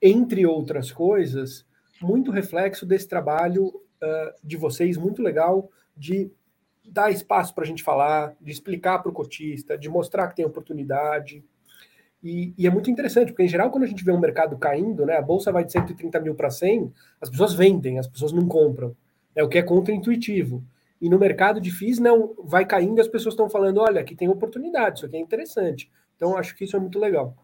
[0.00, 1.66] entre outras coisas,
[2.00, 6.30] muito reflexo desse trabalho uh, de vocês, muito legal, de
[6.84, 10.44] dar espaço para a gente falar, de explicar para o cotista, de mostrar que tem
[10.44, 11.42] oportunidade.
[12.22, 15.04] E, e, é muito interessante, porque em geral, quando a gente vê um mercado caindo,
[15.04, 18.46] né, a bolsa vai de 130 mil para 100, as pessoas vendem, as pessoas não
[18.46, 18.96] compram.
[19.34, 20.64] É o que é contra-intuitivo.
[21.00, 24.28] E no mercado de FIIs, não, vai caindo as pessoas estão falando: olha, aqui tem
[24.28, 25.90] oportunidade, isso aqui é interessante.
[26.16, 27.36] Então, acho que isso é muito legal.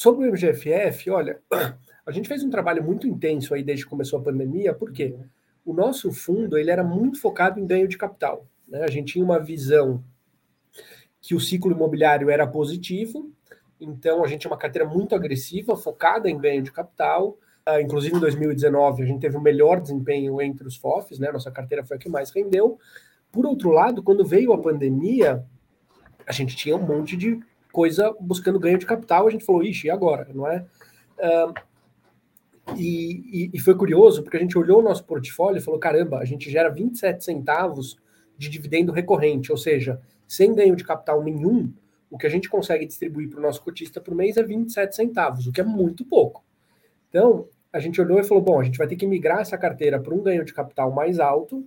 [0.00, 1.42] Sobre o MGFF, olha,
[2.06, 5.14] a gente fez um trabalho muito intenso aí desde que começou a pandemia, porque
[5.62, 8.46] o nosso fundo ele era muito focado em ganho de capital.
[8.66, 8.82] Né?
[8.82, 10.02] A gente tinha uma visão
[11.20, 13.30] que o ciclo imobiliário era positivo,
[13.78, 17.36] então a gente tinha uma carteira muito agressiva, focada em ganho de capital.
[17.68, 21.30] Uh, inclusive em 2019 a gente teve o melhor desempenho entre os FOFs, né?
[21.30, 22.78] Nossa carteira foi a que mais rendeu.
[23.30, 25.44] Por outro lado, quando veio a pandemia,
[26.26, 27.38] a gente tinha um monte de
[27.70, 29.26] coisa buscando ganho de capital.
[29.26, 30.28] A gente falou, ixi, e agora?
[30.34, 30.64] Não é?
[31.18, 31.54] Uh,
[32.76, 36.18] e, e, e, foi curioso, porque a gente olhou o nosso portfólio e falou: caramba,
[36.18, 37.98] a gente gera 27 centavos
[38.36, 41.72] de dividendo recorrente, ou seja, sem ganho de capital nenhum,
[42.10, 45.46] o que a gente consegue distribuir para o nosso cotista por mês é 27 centavos,
[45.46, 46.44] o que é muito pouco.
[47.08, 50.00] Então, a gente olhou e falou: bom, a gente vai ter que migrar essa carteira
[50.00, 51.64] para um ganho de capital mais alto,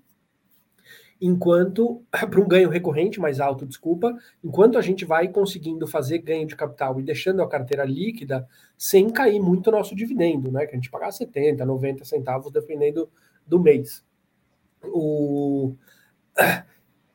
[1.26, 4.14] enquanto para um ganho recorrente mais alto, desculpa,
[4.44, 8.48] enquanto a gente vai conseguindo fazer ganho de capital e deixando a carteira líquida
[8.78, 10.66] sem cair muito o nosso dividendo, né?
[10.66, 13.10] Que a gente pagar 70, 90 centavos dependendo
[13.48, 14.04] do mês.
[14.84, 15.76] O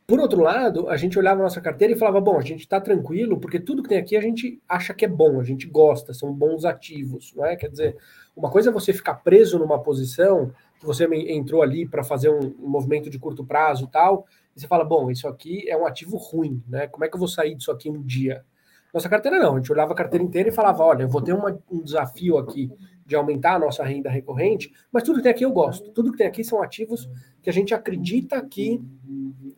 [0.08, 2.80] Por outro lado, a gente olhava a nossa carteira e falava: bom, a gente está
[2.80, 6.14] tranquilo, porque tudo que tem aqui a gente acha que é bom, a gente gosta,
[6.14, 7.56] são bons ativos, não é?
[7.56, 7.96] Quer dizer,
[8.34, 10.50] uma coisa é você ficar preso numa posição
[10.86, 14.66] você entrou ali para fazer um, um, movimento de curto prazo e tal, e você
[14.66, 16.86] fala: bom, isso aqui é um ativo ruim, né?
[16.86, 18.44] Como é que eu vou sair disso aqui um dia?
[18.92, 21.32] Nossa carteira não, a gente olhava a carteira inteira e falava: olha, eu vou ter
[21.32, 22.70] uma, um desafio aqui
[23.04, 25.90] de aumentar a nossa renda recorrente, mas tudo que tem aqui eu gosto.
[25.92, 27.08] Tudo que tem aqui são ativos
[27.42, 28.82] que a gente acredita que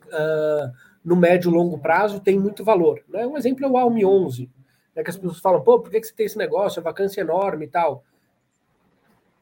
[0.06, 0.72] uh,
[1.04, 3.02] no médio e longo prazo tem muito valor.
[3.08, 3.26] Né?
[3.26, 4.48] Um exemplo é o Almi 11,
[4.94, 6.78] né, que as pessoas falam, pô, por que, que você tem esse negócio?
[6.78, 8.04] É vacância enorme e tal.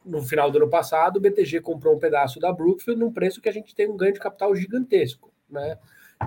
[0.09, 3.47] No final do ano passado, o BTG comprou um pedaço da Brookfield num preço que
[3.47, 5.31] a gente tem um ganho de capital gigantesco.
[5.47, 5.77] Né?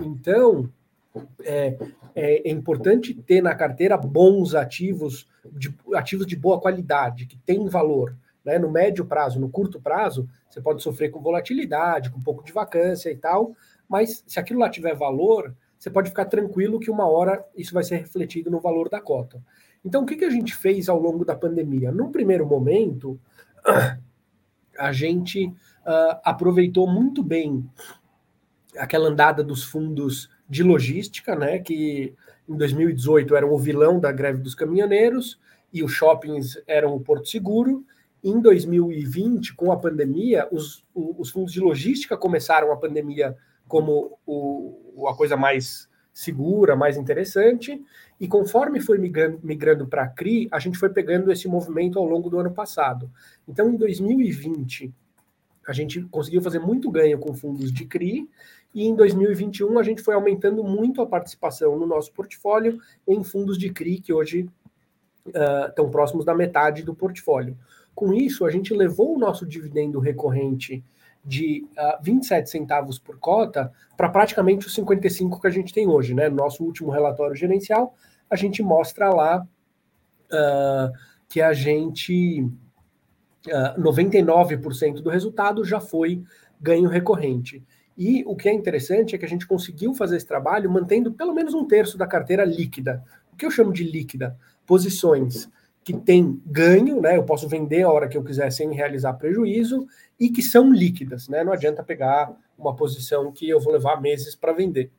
[0.01, 0.71] Então,
[1.45, 1.77] é,
[2.15, 8.17] é, importante ter na carteira bons ativos, de, ativos de boa qualidade, que têm valor.
[8.45, 8.57] Né?
[8.57, 12.53] No médio prazo, no curto prazo, você pode sofrer com volatilidade, com um pouco de
[12.53, 13.53] vacância e tal,
[13.89, 17.83] mas se aquilo lá tiver valor, você pode ficar tranquilo que uma hora isso vai
[17.83, 19.43] ser refletido no valor da cota.
[19.85, 21.91] Então, o que, que a gente fez ao longo da pandemia?
[21.91, 23.19] Num primeiro momento,
[24.79, 27.69] a gente uh, aproveitou muito bem
[28.77, 32.15] aquela andada dos fundos de logística, né, que
[32.49, 35.39] em 2018 eram o vilão da greve dos caminhoneiros
[35.73, 37.85] e os shoppings eram o Porto Seguro.
[38.23, 43.37] Em 2020, com a pandemia, os, os fundos de logística começaram a pandemia
[43.67, 47.83] como o, a coisa mais segura, mais interessante,
[48.21, 52.05] e conforme foi migrando, migrando para a CRI, a gente foi pegando esse movimento ao
[52.05, 53.11] longo do ano passado.
[53.49, 54.93] Então, em 2020,
[55.67, 58.29] a gente conseguiu fazer muito ganho com fundos de CRI,
[58.75, 63.59] e em 2021 a gente foi aumentando muito a participação no nosso portfólio em fundos
[63.59, 64.49] de CRI, que hoje
[65.27, 67.57] uh, estão próximos da metade do portfólio.
[67.95, 70.83] Com isso, a gente levou o nosso dividendo recorrente
[71.25, 75.89] de uh, ah, 27 centavos por cota para praticamente os 55 que a gente tem
[75.89, 76.15] hoje.
[76.15, 76.29] Né?
[76.29, 77.95] No nosso último relatório gerencial,
[78.29, 79.47] a gente mostra lá
[80.33, 80.93] uh,
[81.29, 82.43] que a gente.
[83.47, 86.23] Uh, 99% do resultado já foi
[86.61, 87.65] ganho recorrente.
[87.99, 91.35] E o que é interessante é que a gente conseguiu fazer esse trabalho mantendo pelo
[91.35, 93.03] menos um terço da carteira líquida.
[93.33, 94.39] O que eu chamo de líquida?
[94.65, 95.51] Posições
[95.85, 97.17] que têm ganho, né?
[97.17, 99.87] Eu posso vender a hora que eu quiser sem realizar prejuízo
[100.19, 101.43] e que são líquidas, né?
[101.43, 104.91] Não adianta pegar uma posição que eu vou levar meses para vender.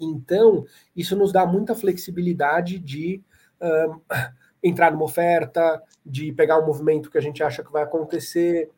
[0.00, 0.64] Então,
[0.96, 3.22] isso nos dá muita flexibilidade de
[3.60, 4.00] um,
[4.62, 8.70] entrar numa oferta, de pegar um movimento que a gente acha que vai acontecer.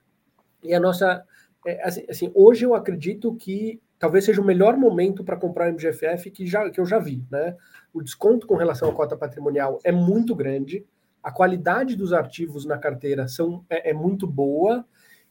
[0.62, 1.24] E a nossa
[1.66, 6.30] é, assim, assim, hoje eu acredito que talvez seja o melhor momento para comprar MGFF
[6.30, 7.24] que, já, que eu já vi.
[7.30, 7.56] Né?
[7.92, 10.84] O desconto com relação à cota patrimonial é muito grande,
[11.24, 14.84] a qualidade dos ativos na carteira são, é, é muito boa,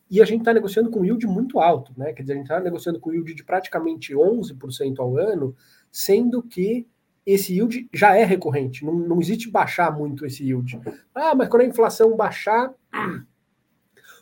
[0.10, 2.12] e a gente está negociando com yield muito alto, né?
[2.14, 5.56] Quer dizer, a gente está negociando com yield de praticamente 11% ao ano,
[5.91, 6.88] sendo que
[7.26, 10.82] esse yield já é recorrente, não, não existe baixar muito esse yield.
[11.14, 12.74] Ah, mas quando a inflação baixar,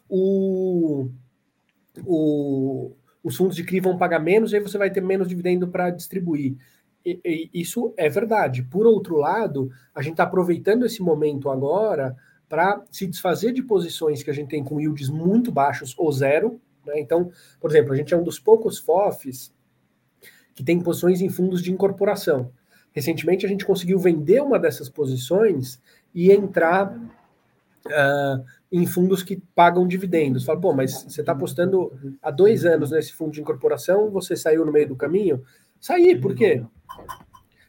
[0.09, 1.09] o,
[2.05, 2.91] o,
[3.23, 5.89] os fundos de CRI vão pagar menos e aí você vai ter menos dividendo para
[5.89, 6.57] distribuir.
[7.03, 8.63] Isso é verdade.
[8.63, 12.15] Por outro lado, a gente está aproveitando esse momento agora
[12.47, 16.59] para se desfazer de posições que a gente tem com yields muito baixos ou zero.
[16.85, 16.99] Né?
[16.99, 19.53] Então, por exemplo, a gente é um dos poucos FOFs
[20.53, 22.51] que tem posições em fundos de incorporação.
[22.91, 25.81] Recentemente, a gente conseguiu vender uma dessas posições
[26.13, 26.93] e entrar
[27.87, 30.43] uh, em fundos que pagam dividendos.
[30.43, 31.91] Fala, pô, mas você está apostando
[32.21, 35.43] há dois anos nesse fundo de incorporação, você saiu no meio do caminho?
[35.81, 36.63] Saí, por quê?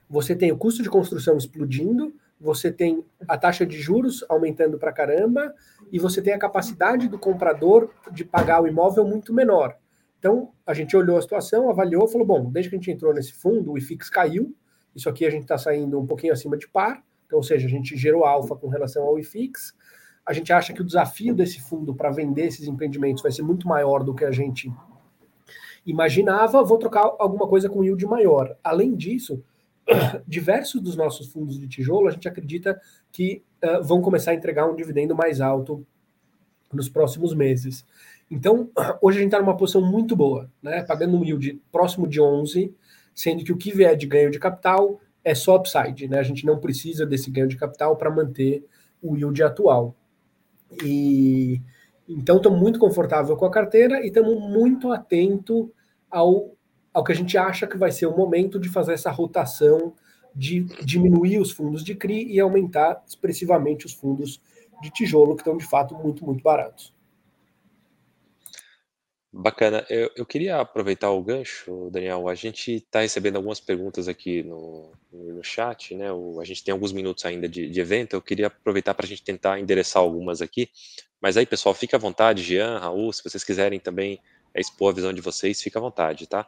[0.09, 4.93] Você tem o custo de construção explodindo, você tem a taxa de juros aumentando para
[4.93, 5.55] caramba,
[5.91, 9.75] e você tem a capacidade do comprador de pagar o imóvel muito menor.
[10.19, 13.33] Então, a gente olhou a situação, avaliou, falou: bom, desde que a gente entrou nesse
[13.33, 14.55] fundo, o IFIX caiu,
[14.95, 17.71] isso aqui a gente está saindo um pouquinho acima de par, então, ou seja, a
[17.71, 19.75] gente gerou alfa com relação ao IFIX,
[20.27, 23.67] a gente acha que o desafio desse fundo para vender esses empreendimentos vai ser muito
[23.67, 24.71] maior do que a gente
[25.87, 26.63] imaginava.
[26.63, 28.57] Vou trocar alguma coisa com yield maior.
[28.63, 29.43] Além disso,
[30.27, 32.81] diversos dos nossos fundos de tijolo, a gente acredita
[33.11, 35.87] que uh, vão começar a entregar um dividendo mais alto
[36.73, 37.85] nos próximos meses.
[38.31, 38.71] Então,
[39.01, 40.83] hoje a gente está numa posição muito boa, né?
[40.83, 42.75] pagando um yield próximo de 11,
[43.15, 46.09] sendo que o que vier de ganho de capital é só upside.
[46.09, 46.19] Né?
[46.19, 48.65] A gente não precisa desse ganho de capital para manter
[49.03, 49.95] o yield atual.
[50.83, 51.61] E
[52.17, 55.73] então estamos muito confortável com a carteira e estamos muito atento
[56.11, 56.53] ao,
[56.93, 59.95] ao que a gente acha que vai ser o momento de fazer essa rotação
[60.35, 64.41] de diminuir os fundos de CRI e aumentar expressivamente os fundos
[64.83, 66.95] de tijolo, que estão de fato muito, muito baratos.
[69.35, 69.87] Bacana.
[69.89, 72.29] Eu, eu queria aproveitar o gancho, Daniel.
[72.29, 76.13] A gente está recebendo algumas perguntas aqui no, no chat, né?
[76.13, 78.15] O, a gente tem alguns minutos ainda de, de evento.
[78.15, 80.69] Eu queria aproveitar para a gente tentar endereçar algumas aqui.
[81.19, 84.21] Mas aí, pessoal, fica à vontade, Jean, Raul, se vocês quiserem também
[84.53, 86.47] é, expor a visão de vocês, fica à vontade, tá?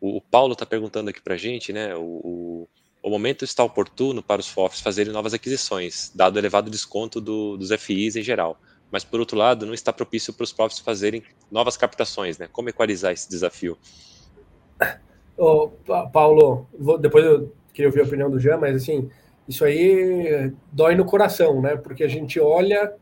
[0.00, 1.94] O, o Paulo está perguntando aqui para a gente, né?
[1.94, 2.66] O,
[3.02, 7.58] o, momento está oportuno para os FOFs fazerem novas aquisições, dado o elevado desconto do,
[7.58, 8.58] dos FIs em geral
[8.94, 11.20] mas por outro lado, não está propício para os profs fazerem
[11.50, 12.48] novas captações, né?
[12.52, 13.76] Como equalizar esse desafio?
[15.36, 15.68] Ô,
[16.12, 19.10] Paulo, vou, depois eu queria ouvir a opinião do Jean, mas assim,
[19.48, 21.74] isso aí dói no coração, né?
[21.74, 22.94] Porque a gente olha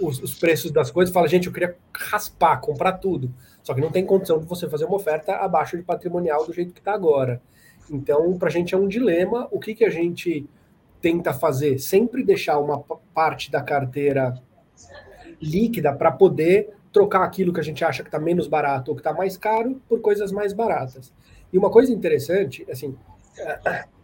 [0.00, 3.30] os, os preços das coisas e fala, gente, eu queria raspar, comprar tudo.
[3.62, 6.72] Só que não tem condição de você fazer uma oferta abaixo de patrimonial do jeito
[6.72, 7.42] que está agora.
[7.90, 9.46] Então, para a gente é um dilema.
[9.50, 10.48] O que, que a gente
[11.02, 11.78] tenta fazer?
[11.78, 14.42] Sempre deixar uma parte da carteira
[15.40, 19.00] líquida para poder trocar aquilo que a gente acha que está menos barato ou que
[19.00, 21.12] está mais caro por coisas mais baratas.
[21.52, 22.96] E uma coisa interessante, assim,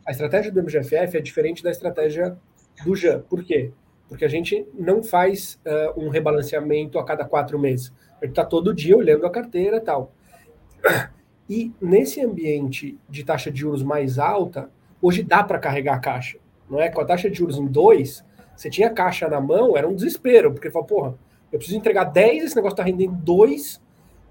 [0.05, 2.37] a estratégia do MGFF é diferente da estratégia
[2.85, 3.20] do JAN.
[3.29, 3.72] Por quê?
[4.09, 7.93] Porque a gente não faz uh, um rebalanceamento a cada quatro meses.
[8.20, 10.12] A gente está todo dia olhando a carteira tal.
[11.49, 14.70] E nesse ambiente de taxa de juros mais alta,
[15.01, 16.39] hoje dá para carregar a caixa.
[16.68, 16.89] Não é?
[16.89, 18.24] Com a taxa de juros em 2,
[18.57, 21.14] você tinha caixa na mão, era um desespero, porque fala, porra,
[21.52, 23.80] eu preciso entregar 10, esse negócio está rendendo 2.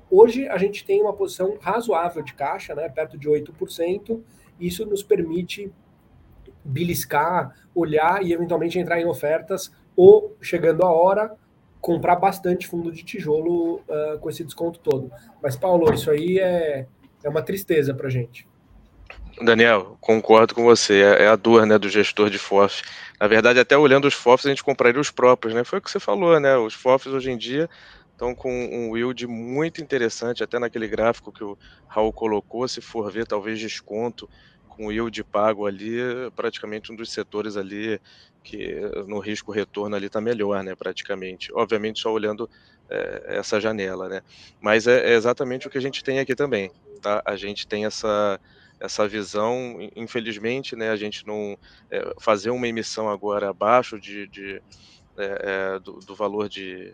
[0.10, 4.22] Hoje a gente tem uma posição razoável de caixa, né, perto de 8%.
[4.60, 5.72] Isso nos permite
[6.64, 11.36] beliscar, olhar e eventualmente entrar em ofertas ou, chegando a hora,
[11.80, 15.12] comprar bastante fundo de tijolo uh, com esse desconto todo.
[15.42, 16.88] Mas, Paulo, isso aí é,
[17.24, 18.48] é uma tristeza para gente.
[19.42, 21.02] Daniel, concordo com você.
[21.02, 22.82] É, é a dor né, do gestor de FOF.
[23.20, 25.64] Na verdade, até olhando os FOFs, a gente compraria os próprios, né?
[25.64, 26.58] Foi o que você falou, né?
[26.58, 27.70] Os FOFs hoje em dia
[28.12, 31.58] estão com um yield muito interessante, até naquele gráfico que o
[31.88, 34.30] Raul colocou, se for ver, talvez desconto
[34.70, 35.98] com yield pago ali,
[36.36, 38.00] praticamente um dos setores ali
[38.44, 40.76] que no risco retorno ali está melhor, né?
[40.76, 41.52] Praticamente.
[41.54, 42.50] Obviamente, só olhando
[42.90, 44.22] é, essa janela, né?
[44.62, 46.72] Mas é, é exatamente o que a gente tem aqui também,
[47.02, 47.22] tá?
[47.26, 48.40] A gente tem essa
[48.80, 51.58] essa visão, infelizmente, né, a gente não
[51.90, 54.62] é, fazer uma emissão agora abaixo de, de
[55.18, 56.94] é, do, do, valor de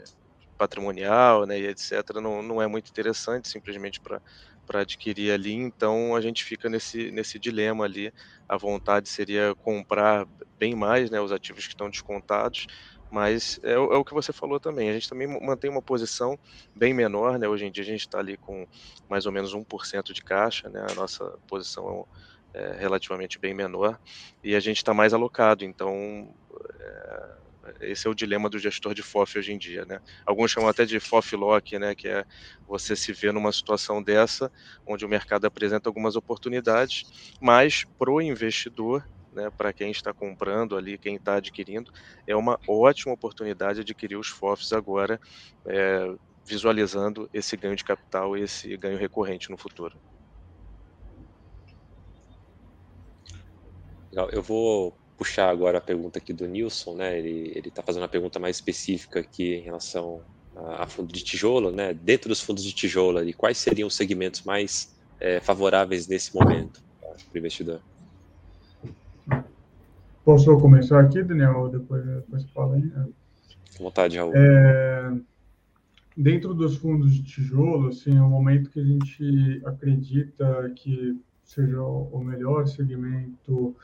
[0.57, 4.21] patrimonial, né, e etc, não, não é muito interessante, simplesmente para
[4.65, 8.13] para adquirir ali, então a gente fica nesse, nesse dilema ali.
[8.47, 10.25] A vontade seria comprar
[10.57, 12.67] bem mais né, os ativos que estão descontados,
[13.11, 14.89] mas é, é, o que você falou também.
[14.89, 16.39] A gente também mantém uma posição
[16.73, 17.47] bem menor, né?
[17.47, 18.65] Hoje em dia a gente está ali com
[19.09, 20.85] mais ou menos 1% de caixa, né?
[20.89, 22.07] A nossa posição
[22.53, 23.99] é relativamente bem menor
[24.43, 25.65] e a gente está mais alocado.
[25.65, 26.33] Então,
[26.79, 29.99] é, esse é o dilema do gestor de FOF hoje em dia, né?
[30.25, 31.93] Alguns chamam até de FOF lock, né?
[31.93, 32.25] Que é
[32.65, 34.49] você se ver numa situação dessa,
[34.87, 40.77] onde o mercado apresenta algumas oportunidades, mas para o investidor né, para quem está comprando
[40.77, 41.91] ali, quem está adquirindo,
[42.27, 45.19] é uma ótima oportunidade de adquirir os FOFs agora,
[45.67, 46.05] é,
[46.45, 49.99] visualizando esse ganho de capital esse ganho recorrente no futuro.
[54.31, 57.17] Eu vou puxar agora a pergunta aqui do Nilson, né?
[57.17, 60.25] Ele está fazendo uma pergunta mais específica aqui em relação
[60.55, 61.93] a, a fundo de tijolo, né?
[61.93, 64.87] Dentro dos fundos de tijolo, ali, quais seriam os segmentos mais
[65.19, 67.81] é, favoráveis nesse momento para o investidor?
[70.23, 71.69] Posso começar aqui, Daniel?
[71.69, 72.91] Depois, depois fala aí.
[73.77, 74.31] Com vontade, Raul.
[74.35, 75.13] É,
[76.15, 81.81] dentro dos fundos de tijolo, assim, é o momento que a gente acredita que seja
[81.81, 83.75] o melhor segmento.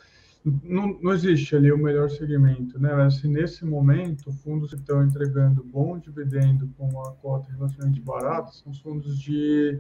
[0.64, 2.94] Não, não existe ali o melhor segmento, né?
[3.04, 8.72] Assim, nesse momento, fundos que estão entregando bom dividendo com uma cota relativamente barata são
[8.72, 9.80] os fundos de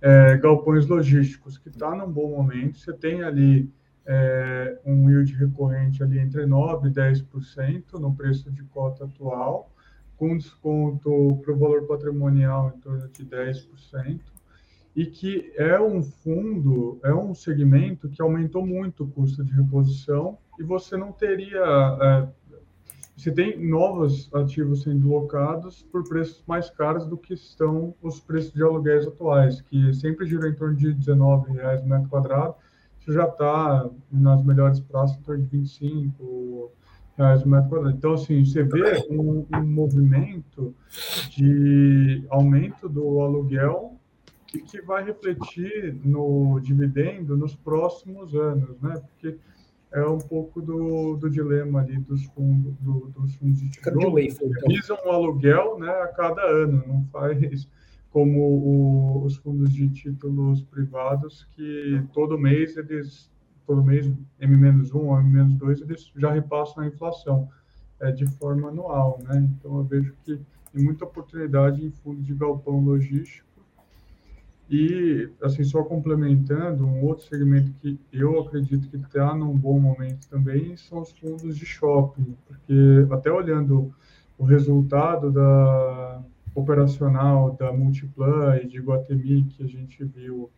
[0.00, 2.78] é, galpões logísticos, que está num bom momento.
[2.78, 3.70] Você tem ali
[4.10, 9.70] é, um yield recorrente ali entre 9% e 10% no preço de cota atual,
[10.16, 14.20] com desconto para o valor patrimonial em torno de 10%,
[14.96, 20.38] e que é um fundo, é um segmento que aumentou muito o custo de reposição
[20.58, 21.62] e você não teria.
[22.00, 22.28] É,
[23.14, 28.52] você tem novos ativos sendo locados por preços mais caros do que estão os preços
[28.52, 32.54] de aluguéis atuais, que sempre giram em torno de R$19,00 metro quadrado,
[33.12, 36.72] já está nas melhores praças em torno de 25
[37.16, 37.96] reais o metro quadrado.
[37.96, 40.74] Então, assim, você vê um, um movimento
[41.30, 43.98] de aumento do aluguel
[44.54, 48.94] e que vai refletir no dividendo nos próximos anos, né?
[49.00, 49.38] Porque
[49.92, 54.16] é um pouco do, do dilema ali dos fundos, do, dos fundos de tijolo.
[54.66, 57.68] Visam um aluguel né, a cada ano, não faz
[58.10, 63.30] como o, os fundos de títulos privados, que todo mês eles,
[63.66, 64.06] todo mês
[64.40, 67.48] M-1 ou M-2, eles já repassam a inflação
[68.00, 69.48] é, de forma anual, né?
[69.58, 70.40] Então eu vejo que
[70.72, 73.48] tem muita oportunidade em fundos de galpão logístico
[74.70, 80.28] e, assim, só complementando, um outro segmento que eu acredito que está num bom momento
[80.28, 83.94] também são os fundos de shopping, porque até olhando
[84.36, 86.22] o resultado da
[86.54, 90.50] operacional da Multiplan e de Guatemi que a gente viu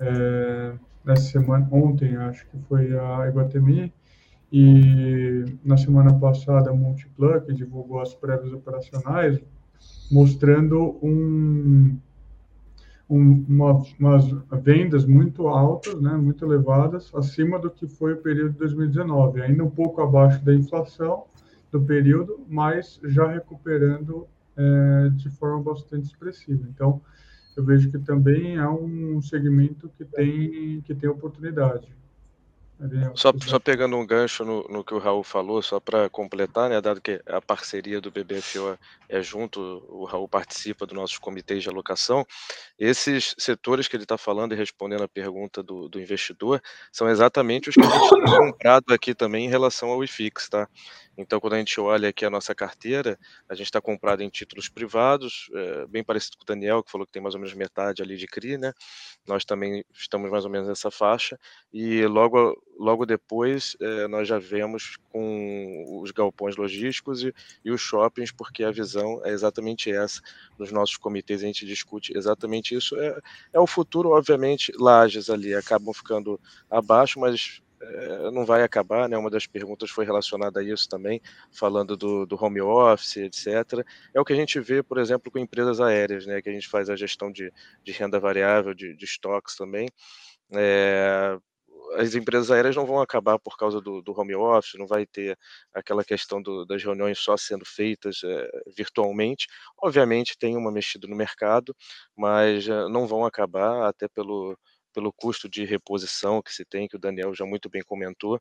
[0.00, 0.74] é,
[1.04, 3.92] nessa semana, ontem acho que foi a Iguatemi,
[4.52, 9.40] e na semana passada a Multiplan, que divulgou as prévias operacionais,
[10.10, 11.98] mostrando um
[13.08, 14.28] um, uma, umas
[14.62, 19.64] vendas muito altas, né, muito elevadas, acima do que foi o período de 2019, ainda
[19.64, 21.24] um pouco abaixo da inflação
[21.70, 24.26] do período, mas já recuperando
[24.56, 26.66] é, de forma bastante expressiva.
[26.68, 27.00] Então,
[27.56, 31.88] eu vejo que também é um segmento que tem, que tem oportunidade.
[33.14, 36.78] Só, só pegando um gancho no, no que o Raul falou, só para completar, né,
[36.78, 38.78] dado que a parceria do BBFO
[39.08, 42.26] é junto, o Raul participa dos nossos comitês de alocação,
[42.78, 46.60] esses setores que ele está falando e respondendo a pergunta do, do, investidor
[46.92, 50.68] são exatamente os que a gente tem comprado aqui também em relação ao IFIX, tá?
[51.16, 54.68] Então, quando a gente olha aqui a nossa carteira, a gente está comprado em títulos
[54.68, 58.02] privados, é, bem parecido com o Daniel, que falou que tem mais ou menos metade
[58.02, 58.72] ali de CRI, né?
[59.26, 61.38] Nós também estamos mais ou menos nessa faixa,
[61.72, 67.80] e logo, logo depois é, nós já vemos com os galpões logísticos e, e os
[67.80, 70.20] shoppings, porque a visão é exatamente essa.
[70.58, 72.94] Nos nossos comitês a gente discute exatamente isso.
[73.00, 73.18] É,
[73.54, 76.38] é o futuro, obviamente, lajes ali acabam ficando
[76.70, 77.62] abaixo, mas
[78.32, 79.16] não vai acabar, né?
[79.16, 81.20] Uma das perguntas foi relacionada a isso também,
[81.52, 83.84] falando do, do, home office, etc.
[84.14, 86.40] É o que a gente vê, por exemplo, com empresas aéreas, né?
[86.40, 87.52] Que a gente faz a gestão de,
[87.82, 89.88] de renda variável, de, de estoques também.
[90.52, 91.38] É,
[91.94, 95.38] as empresas aéreas não vão acabar por causa do, do home office, não vai ter
[95.72, 99.46] aquela questão do, das reuniões só sendo feitas é, virtualmente.
[99.80, 101.74] Obviamente tem uma mexida no mercado,
[102.16, 104.56] mas é, não vão acabar, até pelo
[104.96, 108.40] pelo custo de reposição que se tem, que o Daniel já muito bem comentou.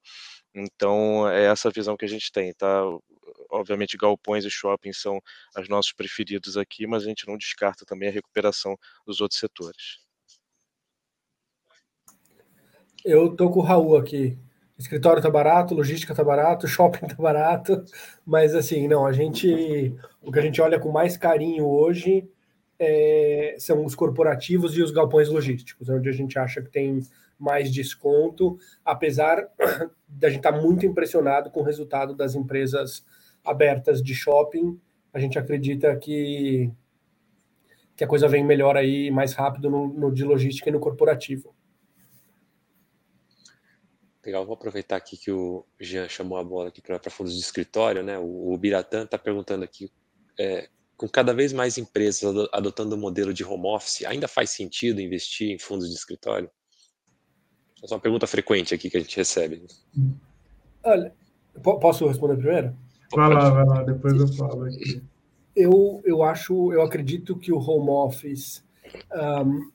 [0.55, 2.81] Então, é essa visão que a gente tem, tá?
[3.51, 5.19] Obviamente, galpões e shoppings são
[5.59, 9.99] os nossos preferidos aqui, mas a gente não descarta também a recuperação dos outros setores.
[13.03, 14.39] Eu tô com o Raul aqui.
[14.77, 17.83] Escritório tá barato, logística tá barato, shopping tá barato,
[18.25, 22.29] mas assim, não, a gente, o que a gente olha com mais carinho hoje
[22.79, 26.99] é, são os corporativos e os galpões logísticos, onde a gente acha que tem
[27.37, 29.47] mais desconto, apesar
[30.07, 33.05] da gente estar tá muito impressionado com o resultado das empresas
[33.43, 34.79] abertas de shopping.
[35.13, 36.71] A gente acredita que,
[37.95, 41.55] que a coisa vem melhor aí, mais rápido no, no de logística e no corporativo.
[44.25, 48.01] Legal, vou aproveitar aqui que o Jean chamou a bola aqui para fundos de escritório,
[48.01, 48.17] né?
[48.17, 49.91] O, o Biratã está perguntando aqui
[50.37, 50.67] é,
[50.97, 55.51] com cada vez mais empresas adotando o modelo de home office, ainda faz sentido investir
[55.51, 56.49] em fundos de escritório?
[57.83, 59.65] Essa é uma pergunta frequente aqui que a gente recebe.
[60.83, 61.13] Olha,
[61.61, 62.75] posso responder primeiro?
[63.13, 65.01] Vai lá, vai lá, depois eu falo aqui.
[65.55, 68.63] Eu, eu acho, eu acredito que o home office
[69.13, 69.71] um,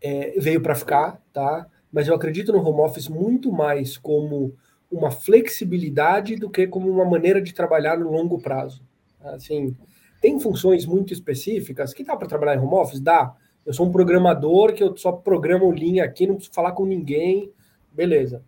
[0.00, 1.66] é, veio para ficar, tá?
[1.90, 4.54] Mas eu acredito no home office muito mais como
[4.90, 8.82] uma flexibilidade do que como uma maneira de trabalhar no longo prazo.
[9.24, 9.76] Assim,
[10.20, 13.00] tem funções muito específicas que dá para trabalhar em home office?
[13.00, 13.34] Dá.
[13.64, 17.50] Eu sou um programador que eu só programo linha aqui, não preciso falar com ninguém,
[17.92, 18.42] beleza.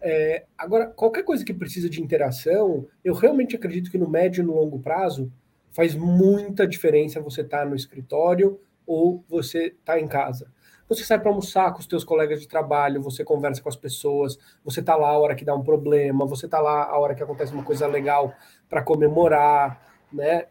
[0.00, 4.46] É, agora, qualquer coisa que precisa de interação, eu realmente acredito que no médio e
[4.46, 5.32] no longo prazo
[5.70, 10.50] faz muita diferença você estar tá no escritório ou você estar tá em casa.
[10.88, 14.38] Você sai para almoçar com os teus colegas de trabalho, você conversa com as pessoas,
[14.64, 17.22] você está lá a hora que dá um problema, você está lá a hora que
[17.22, 18.32] acontece uma coisa legal
[18.68, 20.46] para comemorar né?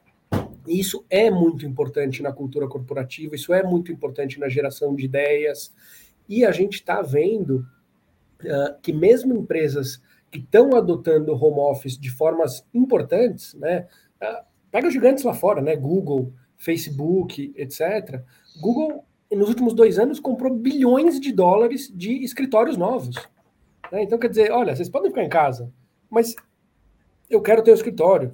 [0.67, 5.73] Isso é muito importante na cultura corporativa, isso é muito importante na geração de ideias,
[6.27, 7.65] e a gente está vendo
[8.43, 13.87] uh, que mesmo empresas que estão adotando home office de formas importantes, né?
[14.21, 15.75] Uh, pega os gigantes lá fora, né?
[15.75, 18.21] Google, Facebook, etc.
[18.59, 23.15] Google, nos últimos dois anos, comprou bilhões de dólares de escritórios novos.
[23.91, 24.03] Né?
[24.03, 25.71] Então, quer dizer, olha, vocês podem ficar em casa,
[26.09, 26.35] mas
[27.29, 28.33] eu quero ter um escritório.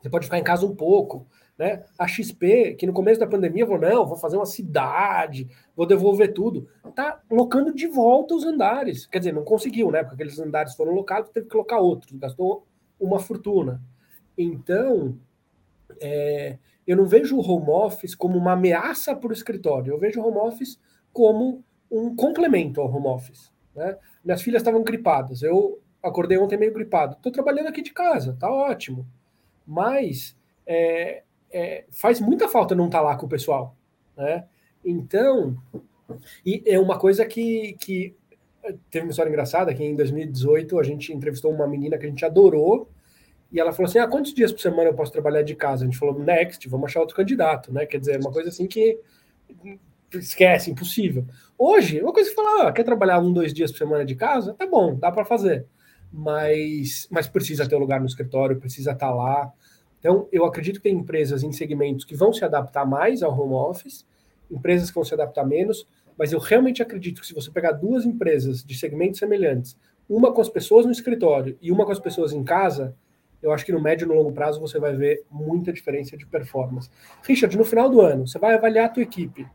[0.00, 1.26] Você pode ficar em casa um pouco.
[1.58, 1.84] Né?
[1.98, 6.32] A XP, que no começo da pandemia falou: não, vou fazer uma cidade, vou devolver
[6.32, 6.66] tudo.
[6.86, 9.06] Está locando de volta os andares.
[9.06, 10.02] Quer dizer, não conseguiu, né?
[10.02, 12.66] Porque aqueles andares foram locados, teve que colocar outros, gastou
[12.98, 13.82] uma fortuna.
[14.38, 15.18] Então,
[16.00, 20.20] é, eu não vejo o home office como uma ameaça para o escritório, eu vejo
[20.20, 20.80] o home office
[21.12, 23.52] como um complemento ao home office.
[23.74, 23.96] Né?
[24.24, 28.50] Minhas filhas estavam gripadas, eu acordei ontem meio gripado, estou trabalhando aqui de casa, tá
[28.50, 29.06] ótimo.
[29.70, 33.76] Mas é, é, faz muita falta não estar tá lá com o pessoal.
[34.16, 34.44] Né?
[34.84, 35.56] Então,
[36.44, 38.16] e é uma coisa que, que
[38.90, 42.24] teve uma história engraçada que em 2018 a gente entrevistou uma menina que a gente
[42.24, 42.90] adorou
[43.52, 45.84] e ela falou assim: ah, quantos dias por semana eu posso trabalhar de casa?
[45.84, 47.86] A gente falou, next, vamos achar outro candidato, né?
[47.86, 48.98] Quer dizer, uma coisa assim que
[50.12, 51.24] esquece, impossível.
[51.56, 54.54] Hoje, uma coisa que fala, ah, quer trabalhar um, dois dias por semana de casa?
[54.54, 55.66] Tá bom, dá para fazer.
[56.12, 59.52] Mas, mas precisa ter um lugar no escritório, precisa estar tá lá.
[60.00, 63.54] Então, eu acredito que tem empresas em segmentos que vão se adaptar mais ao home
[63.54, 64.04] office,
[64.50, 65.86] empresas que vão se adaptar menos,
[66.18, 69.76] mas eu realmente acredito que se você pegar duas empresas de segmentos semelhantes,
[70.08, 72.96] uma com as pessoas no escritório e uma com as pessoas em casa,
[73.42, 76.26] eu acho que no médio e no longo prazo você vai ver muita diferença de
[76.26, 76.90] performance.
[77.22, 79.46] Richard, no final do ano, você vai avaliar a tua equipe.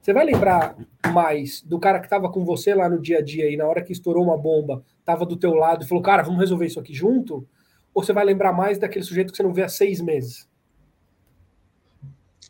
[0.00, 0.76] Você vai lembrar
[1.10, 3.82] mais do cara que estava com você lá no dia a dia e na hora
[3.82, 6.92] que estourou uma bomba, estava do teu lado e falou, cara, vamos resolver isso aqui
[6.92, 7.48] junto?
[7.94, 10.50] Ou você vai lembrar mais daquele sujeito que você não vê há seis meses?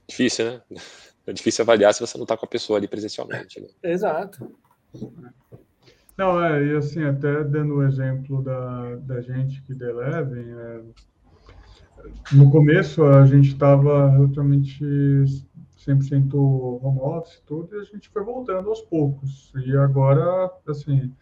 [0.09, 0.63] Difícil, né?
[1.27, 3.61] É difícil avaliar se você não está com a pessoa ali presencialmente.
[3.61, 3.69] Né?
[3.83, 4.51] Exato.
[6.17, 10.81] Não, é, e assim, até dando o exemplo da, da gente que Eleven, é,
[12.33, 18.69] no começo a gente estava relativamente 100% home office, tudo, e a gente foi voltando
[18.69, 19.53] aos poucos.
[19.57, 21.13] E agora, assim,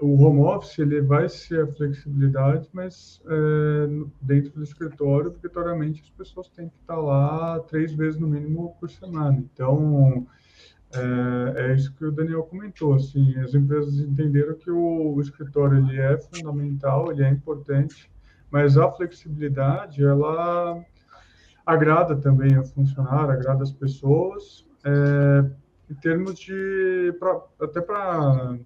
[0.00, 3.86] o home office ele vai ser a flexibilidade, mas é,
[4.20, 8.90] dentro do escritório, obrigatoriamente as pessoas têm que estar lá três vezes no mínimo por
[8.90, 9.38] semana.
[9.38, 10.26] Então,
[10.92, 12.94] é, é isso que o Daniel comentou.
[12.94, 18.10] Assim, as empresas entenderam que o, o escritório ele é fundamental, ele é importante,
[18.50, 20.84] mas a flexibilidade ela
[21.64, 25.48] agrada também a funcionário, agrada as pessoas, é,
[25.88, 28.58] em termos de pra, até para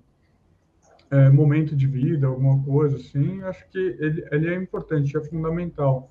[1.11, 6.11] é, momento de vida, alguma coisa assim, acho que ele, ele é importante, é fundamental.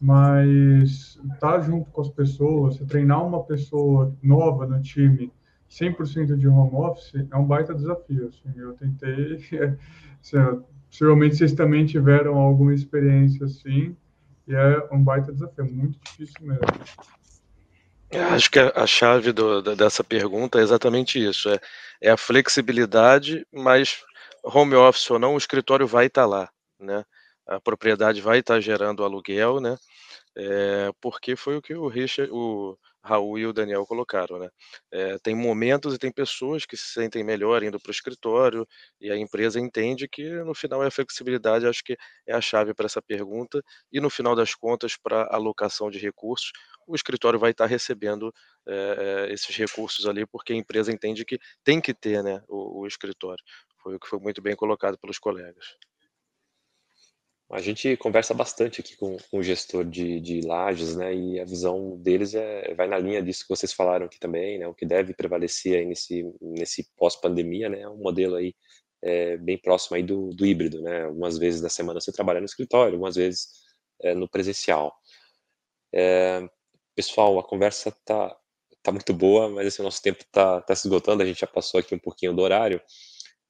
[0.00, 5.32] Mas estar tá junto com as pessoas, treinar uma pessoa nova no time,
[5.70, 8.28] 100% de home office, é um baita desafio.
[8.28, 9.36] Assim, eu tentei,
[10.22, 13.96] assim, possivelmente vocês também tiveram alguma experiência assim,
[14.46, 16.60] e é um baita desafio, é muito difícil mesmo.
[18.32, 21.58] Acho que a chave do, dessa pergunta é exatamente isso: é,
[22.00, 24.04] é a flexibilidade, mas
[24.46, 27.04] home office ou não, o escritório vai estar lá, né?
[27.46, 29.76] A propriedade vai estar gerando aluguel, né?
[30.36, 34.48] É, porque foi o que o Richard, o Raul e o Daniel colocaram, né?
[34.92, 38.66] É, tem momentos e tem pessoas que se sentem melhor indo para o escritório
[39.00, 42.74] e a empresa entende que no final é a flexibilidade, acho que é a chave
[42.74, 46.50] para essa pergunta e no final das contas para alocação de recursos,
[46.86, 48.32] o escritório vai estar recebendo
[48.66, 52.86] é, esses recursos ali porque a empresa entende que tem que ter, né, o, o
[52.86, 53.42] escritório.
[53.86, 55.76] Foi o que foi muito bem colocado pelos colegas.
[57.48, 61.14] A gente conversa bastante aqui com, com o gestor de, de lajes, né?
[61.14, 64.66] E a visão deles é, vai na linha disso que vocês falaram aqui também, né?
[64.66, 67.82] O que deve prevalecer aí nesse, nesse pós-pandemia, né?
[67.82, 68.56] É um modelo aí
[69.00, 71.04] é, bem próximo aí do, do híbrido, né?
[71.04, 73.46] Algumas vezes da semana você trabalha no escritório, algumas vezes
[74.02, 74.92] é, no presencial.
[75.94, 76.44] É,
[76.92, 78.36] pessoal, a conversa tá,
[78.82, 81.46] tá muito boa, mas esse assim, nosso tempo tá, tá se esgotando, a gente já
[81.46, 82.82] passou aqui um pouquinho do horário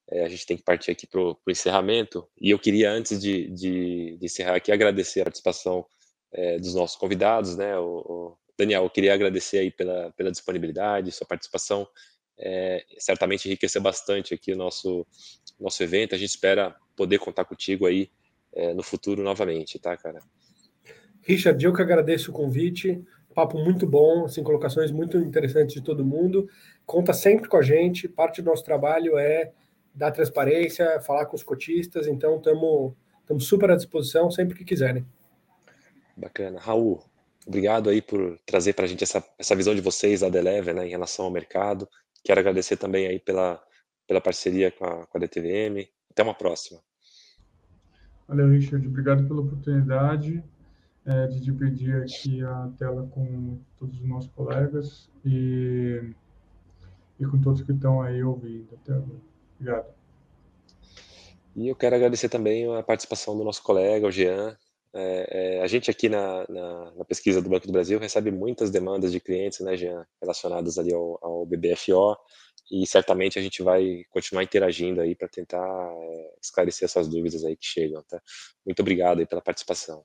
[0.08, 2.26] é, a gente tem que partir aqui para o encerramento.
[2.40, 5.84] E eu queria, antes de, de, de, encerrar aqui, agradecer a participação
[6.32, 7.76] é, dos nossos convidados, né?
[7.78, 11.86] O, o, Daniel, eu queria agradecer aí pela, pela disponibilidade, sua participação.
[12.38, 15.06] É, certamente enriqueceu bastante aqui o nosso,
[15.58, 16.14] nosso evento.
[16.14, 18.10] A gente espera poder contar contigo aí
[18.54, 20.20] é, no futuro novamente, tá, cara?
[21.22, 23.02] Richard, eu que agradeço o convite.
[23.34, 26.48] Papo muito bom, assim, colocações muito interessantes de todo mundo.
[26.86, 28.08] Conta sempre com a gente.
[28.08, 29.52] Parte do nosso trabalho é
[29.96, 32.94] dar transparência, falar com os cotistas, então estamos
[33.40, 35.06] super à disposição sempre que quiserem.
[36.14, 36.60] Bacana.
[36.60, 37.02] Raul,
[37.46, 40.86] obrigado aí por trazer para a gente essa, essa visão de vocês da Deleve né,
[40.86, 41.88] em relação ao mercado.
[42.22, 43.60] Quero agradecer também aí pela,
[44.06, 45.88] pela parceria com a, com a DTVM.
[46.10, 46.80] Até uma próxima.
[48.28, 48.86] Valeu, Richard.
[48.86, 50.42] Obrigado pela oportunidade
[51.06, 56.02] é, de dividir aqui a tela com todos os nossos colegas e,
[57.18, 59.35] e com todos que estão aí ouvindo até agora.
[59.58, 59.86] Obrigado.
[61.56, 64.56] E eu quero agradecer também a participação do nosso colega, o Jean.
[64.92, 68.70] É, é, a gente aqui na, na, na, pesquisa do Banco do Brasil recebe muitas
[68.70, 72.16] demandas de clientes, né, Jean, relacionadas ali ao, ao BBFO,
[72.70, 77.56] e certamente a gente vai continuar interagindo aí para tentar é, esclarecer essas dúvidas aí
[77.56, 78.20] que chegam, tá?
[78.64, 80.04] Muito obrigado aí pela participação.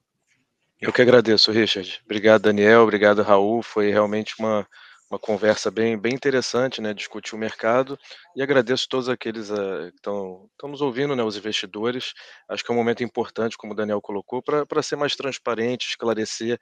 [0.79, 2.01] Eu que agradeço, Richard.
[2.05, 2.81] Obrigado, Daniel.
[2.81, 3.61] Obrigado, Raul.
[3.61, 4.67] Foi realmente uma,
[5.11, 6.93] uma conversa bem, bem interessante, né?
[6.93, 7.99] Discutir o mercado.
[8.33, 11.21] E agradeço a todos aqueles uh, que estão nos ouvindo, né?
[11.21, 12.13] Os investidores.
[12.47, 16.57] Acho que é um momento importante, como o Daniel colocou, para ser mais transparente, esclarecer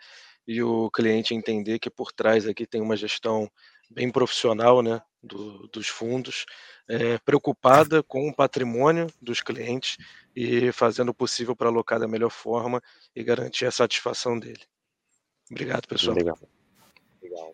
[0.48, 3.48] e o cliente entender que por trás aqui tem uma gestão
[3.88, 5.00] bem profissional, né?
[5.22, 6.46] Do, dos fundos,
[6.88, 9.98] é, preocupada com o patrimônio dos clientes
[10.34, 12.82] e fazendo o possível para alocar da melhor forma
[13.14, 14.64] e garantir a satisfação dele.
[15.52, 16.16] Obrigado, pessoal.
[16.16, 16.40] Legal.
[17.22, 17.54] Legal.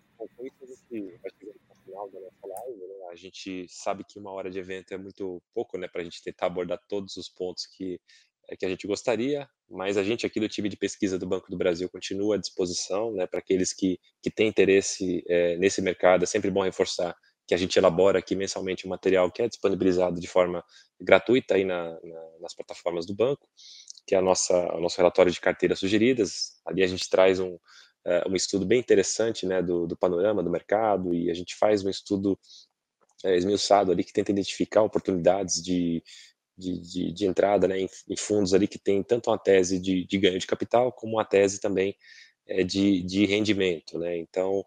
[1.01, 2.79] Vai chegando final da nossa live.
[2.79, 3.05] Né?
[3.11, 6.21] A gente sabe que uma hora de evento é muito pouco, né, para a gente
[6.21, 7.99] tentar abordar todos os pontos que
[8.47, 11.49] é, que a gente gostaria, mas a gente aqui do time de pesquisa do Banco
[11.49, 16.23] do Brasil continua à disposição, né, para aqueles que, que têm interesse é, nesse mercado.
[16.23, 17.15] É sempre bom reforçar
[17.47, 20.63] que a gente elabora aqui mensalmente um material que é disponibilizado de forma
[20.99, 23.47] gratuita aí na, na, nas plataformas do banco,
[24.05, 26.59] que é a nossa, o nosso relatório de carteiras sugeridas.
[26.65, 27.57] Ali a gente traz um,
[28.05, 31.83] uh, um estudo bem interessante né, do, do, panorama do mercado e a gente faz
[31.83, 32.37] um estudo
[33.23, 36.03] é, esmiuçado ali que tenta identificar oportunidades de,
[36.57, 40.05] de, de, de entrada né, em, em, fundos ali que tem tanto uma tese de,
[40.05, 41.95] de ganho de capital como uma tese também
[42.47, 43.97] é, de, de rendimento.
[43.97, 44.17] Né?
[44.17, 44.63] Então,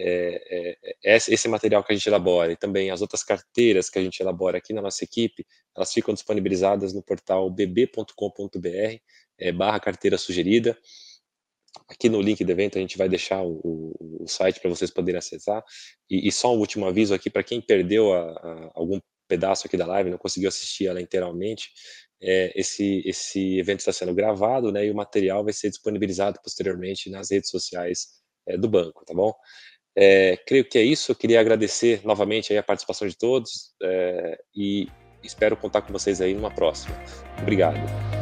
[0.00, 4.02] é, é, esse material que a gente elabora e também as outras carteiras que a
[4.02, 5.44] gente elabora aqui na nossa equipe,
[5.76, 9.00] elas ficam disponibilizadas no portal bb.com.br
[9.38, 10.78] é, barra carteira sugerida.
[11.88, 14.90] Aqui no link do evento a gente vai deixar o, o, o site para vocês
[14.90, 15.62] poderem acessar.
[16.10, 19.76] E, e, só um último aviso aqui para quem perdeu a, a, algum pedaço aqui
[19.76, 21.70] da live, não conseguiu assistir ela inteiramente,
[22.20, 27.10] é, esse, esse evento está sendo gravado, né, e o material vai ser disponibilizado posteriormente
[27.10, 28.06] nas redes sociais
[28.46, 29.32] é, do banco, tá bom?
[29.96, 31.10] É, creio que é isso.
[31.12, 34.88] Eu queria agradecer novamente a participação de todos é, e
[35.22, 36.94] espero contar com vocês aí numa próxima.
[37.42, 38.17] Obrigado.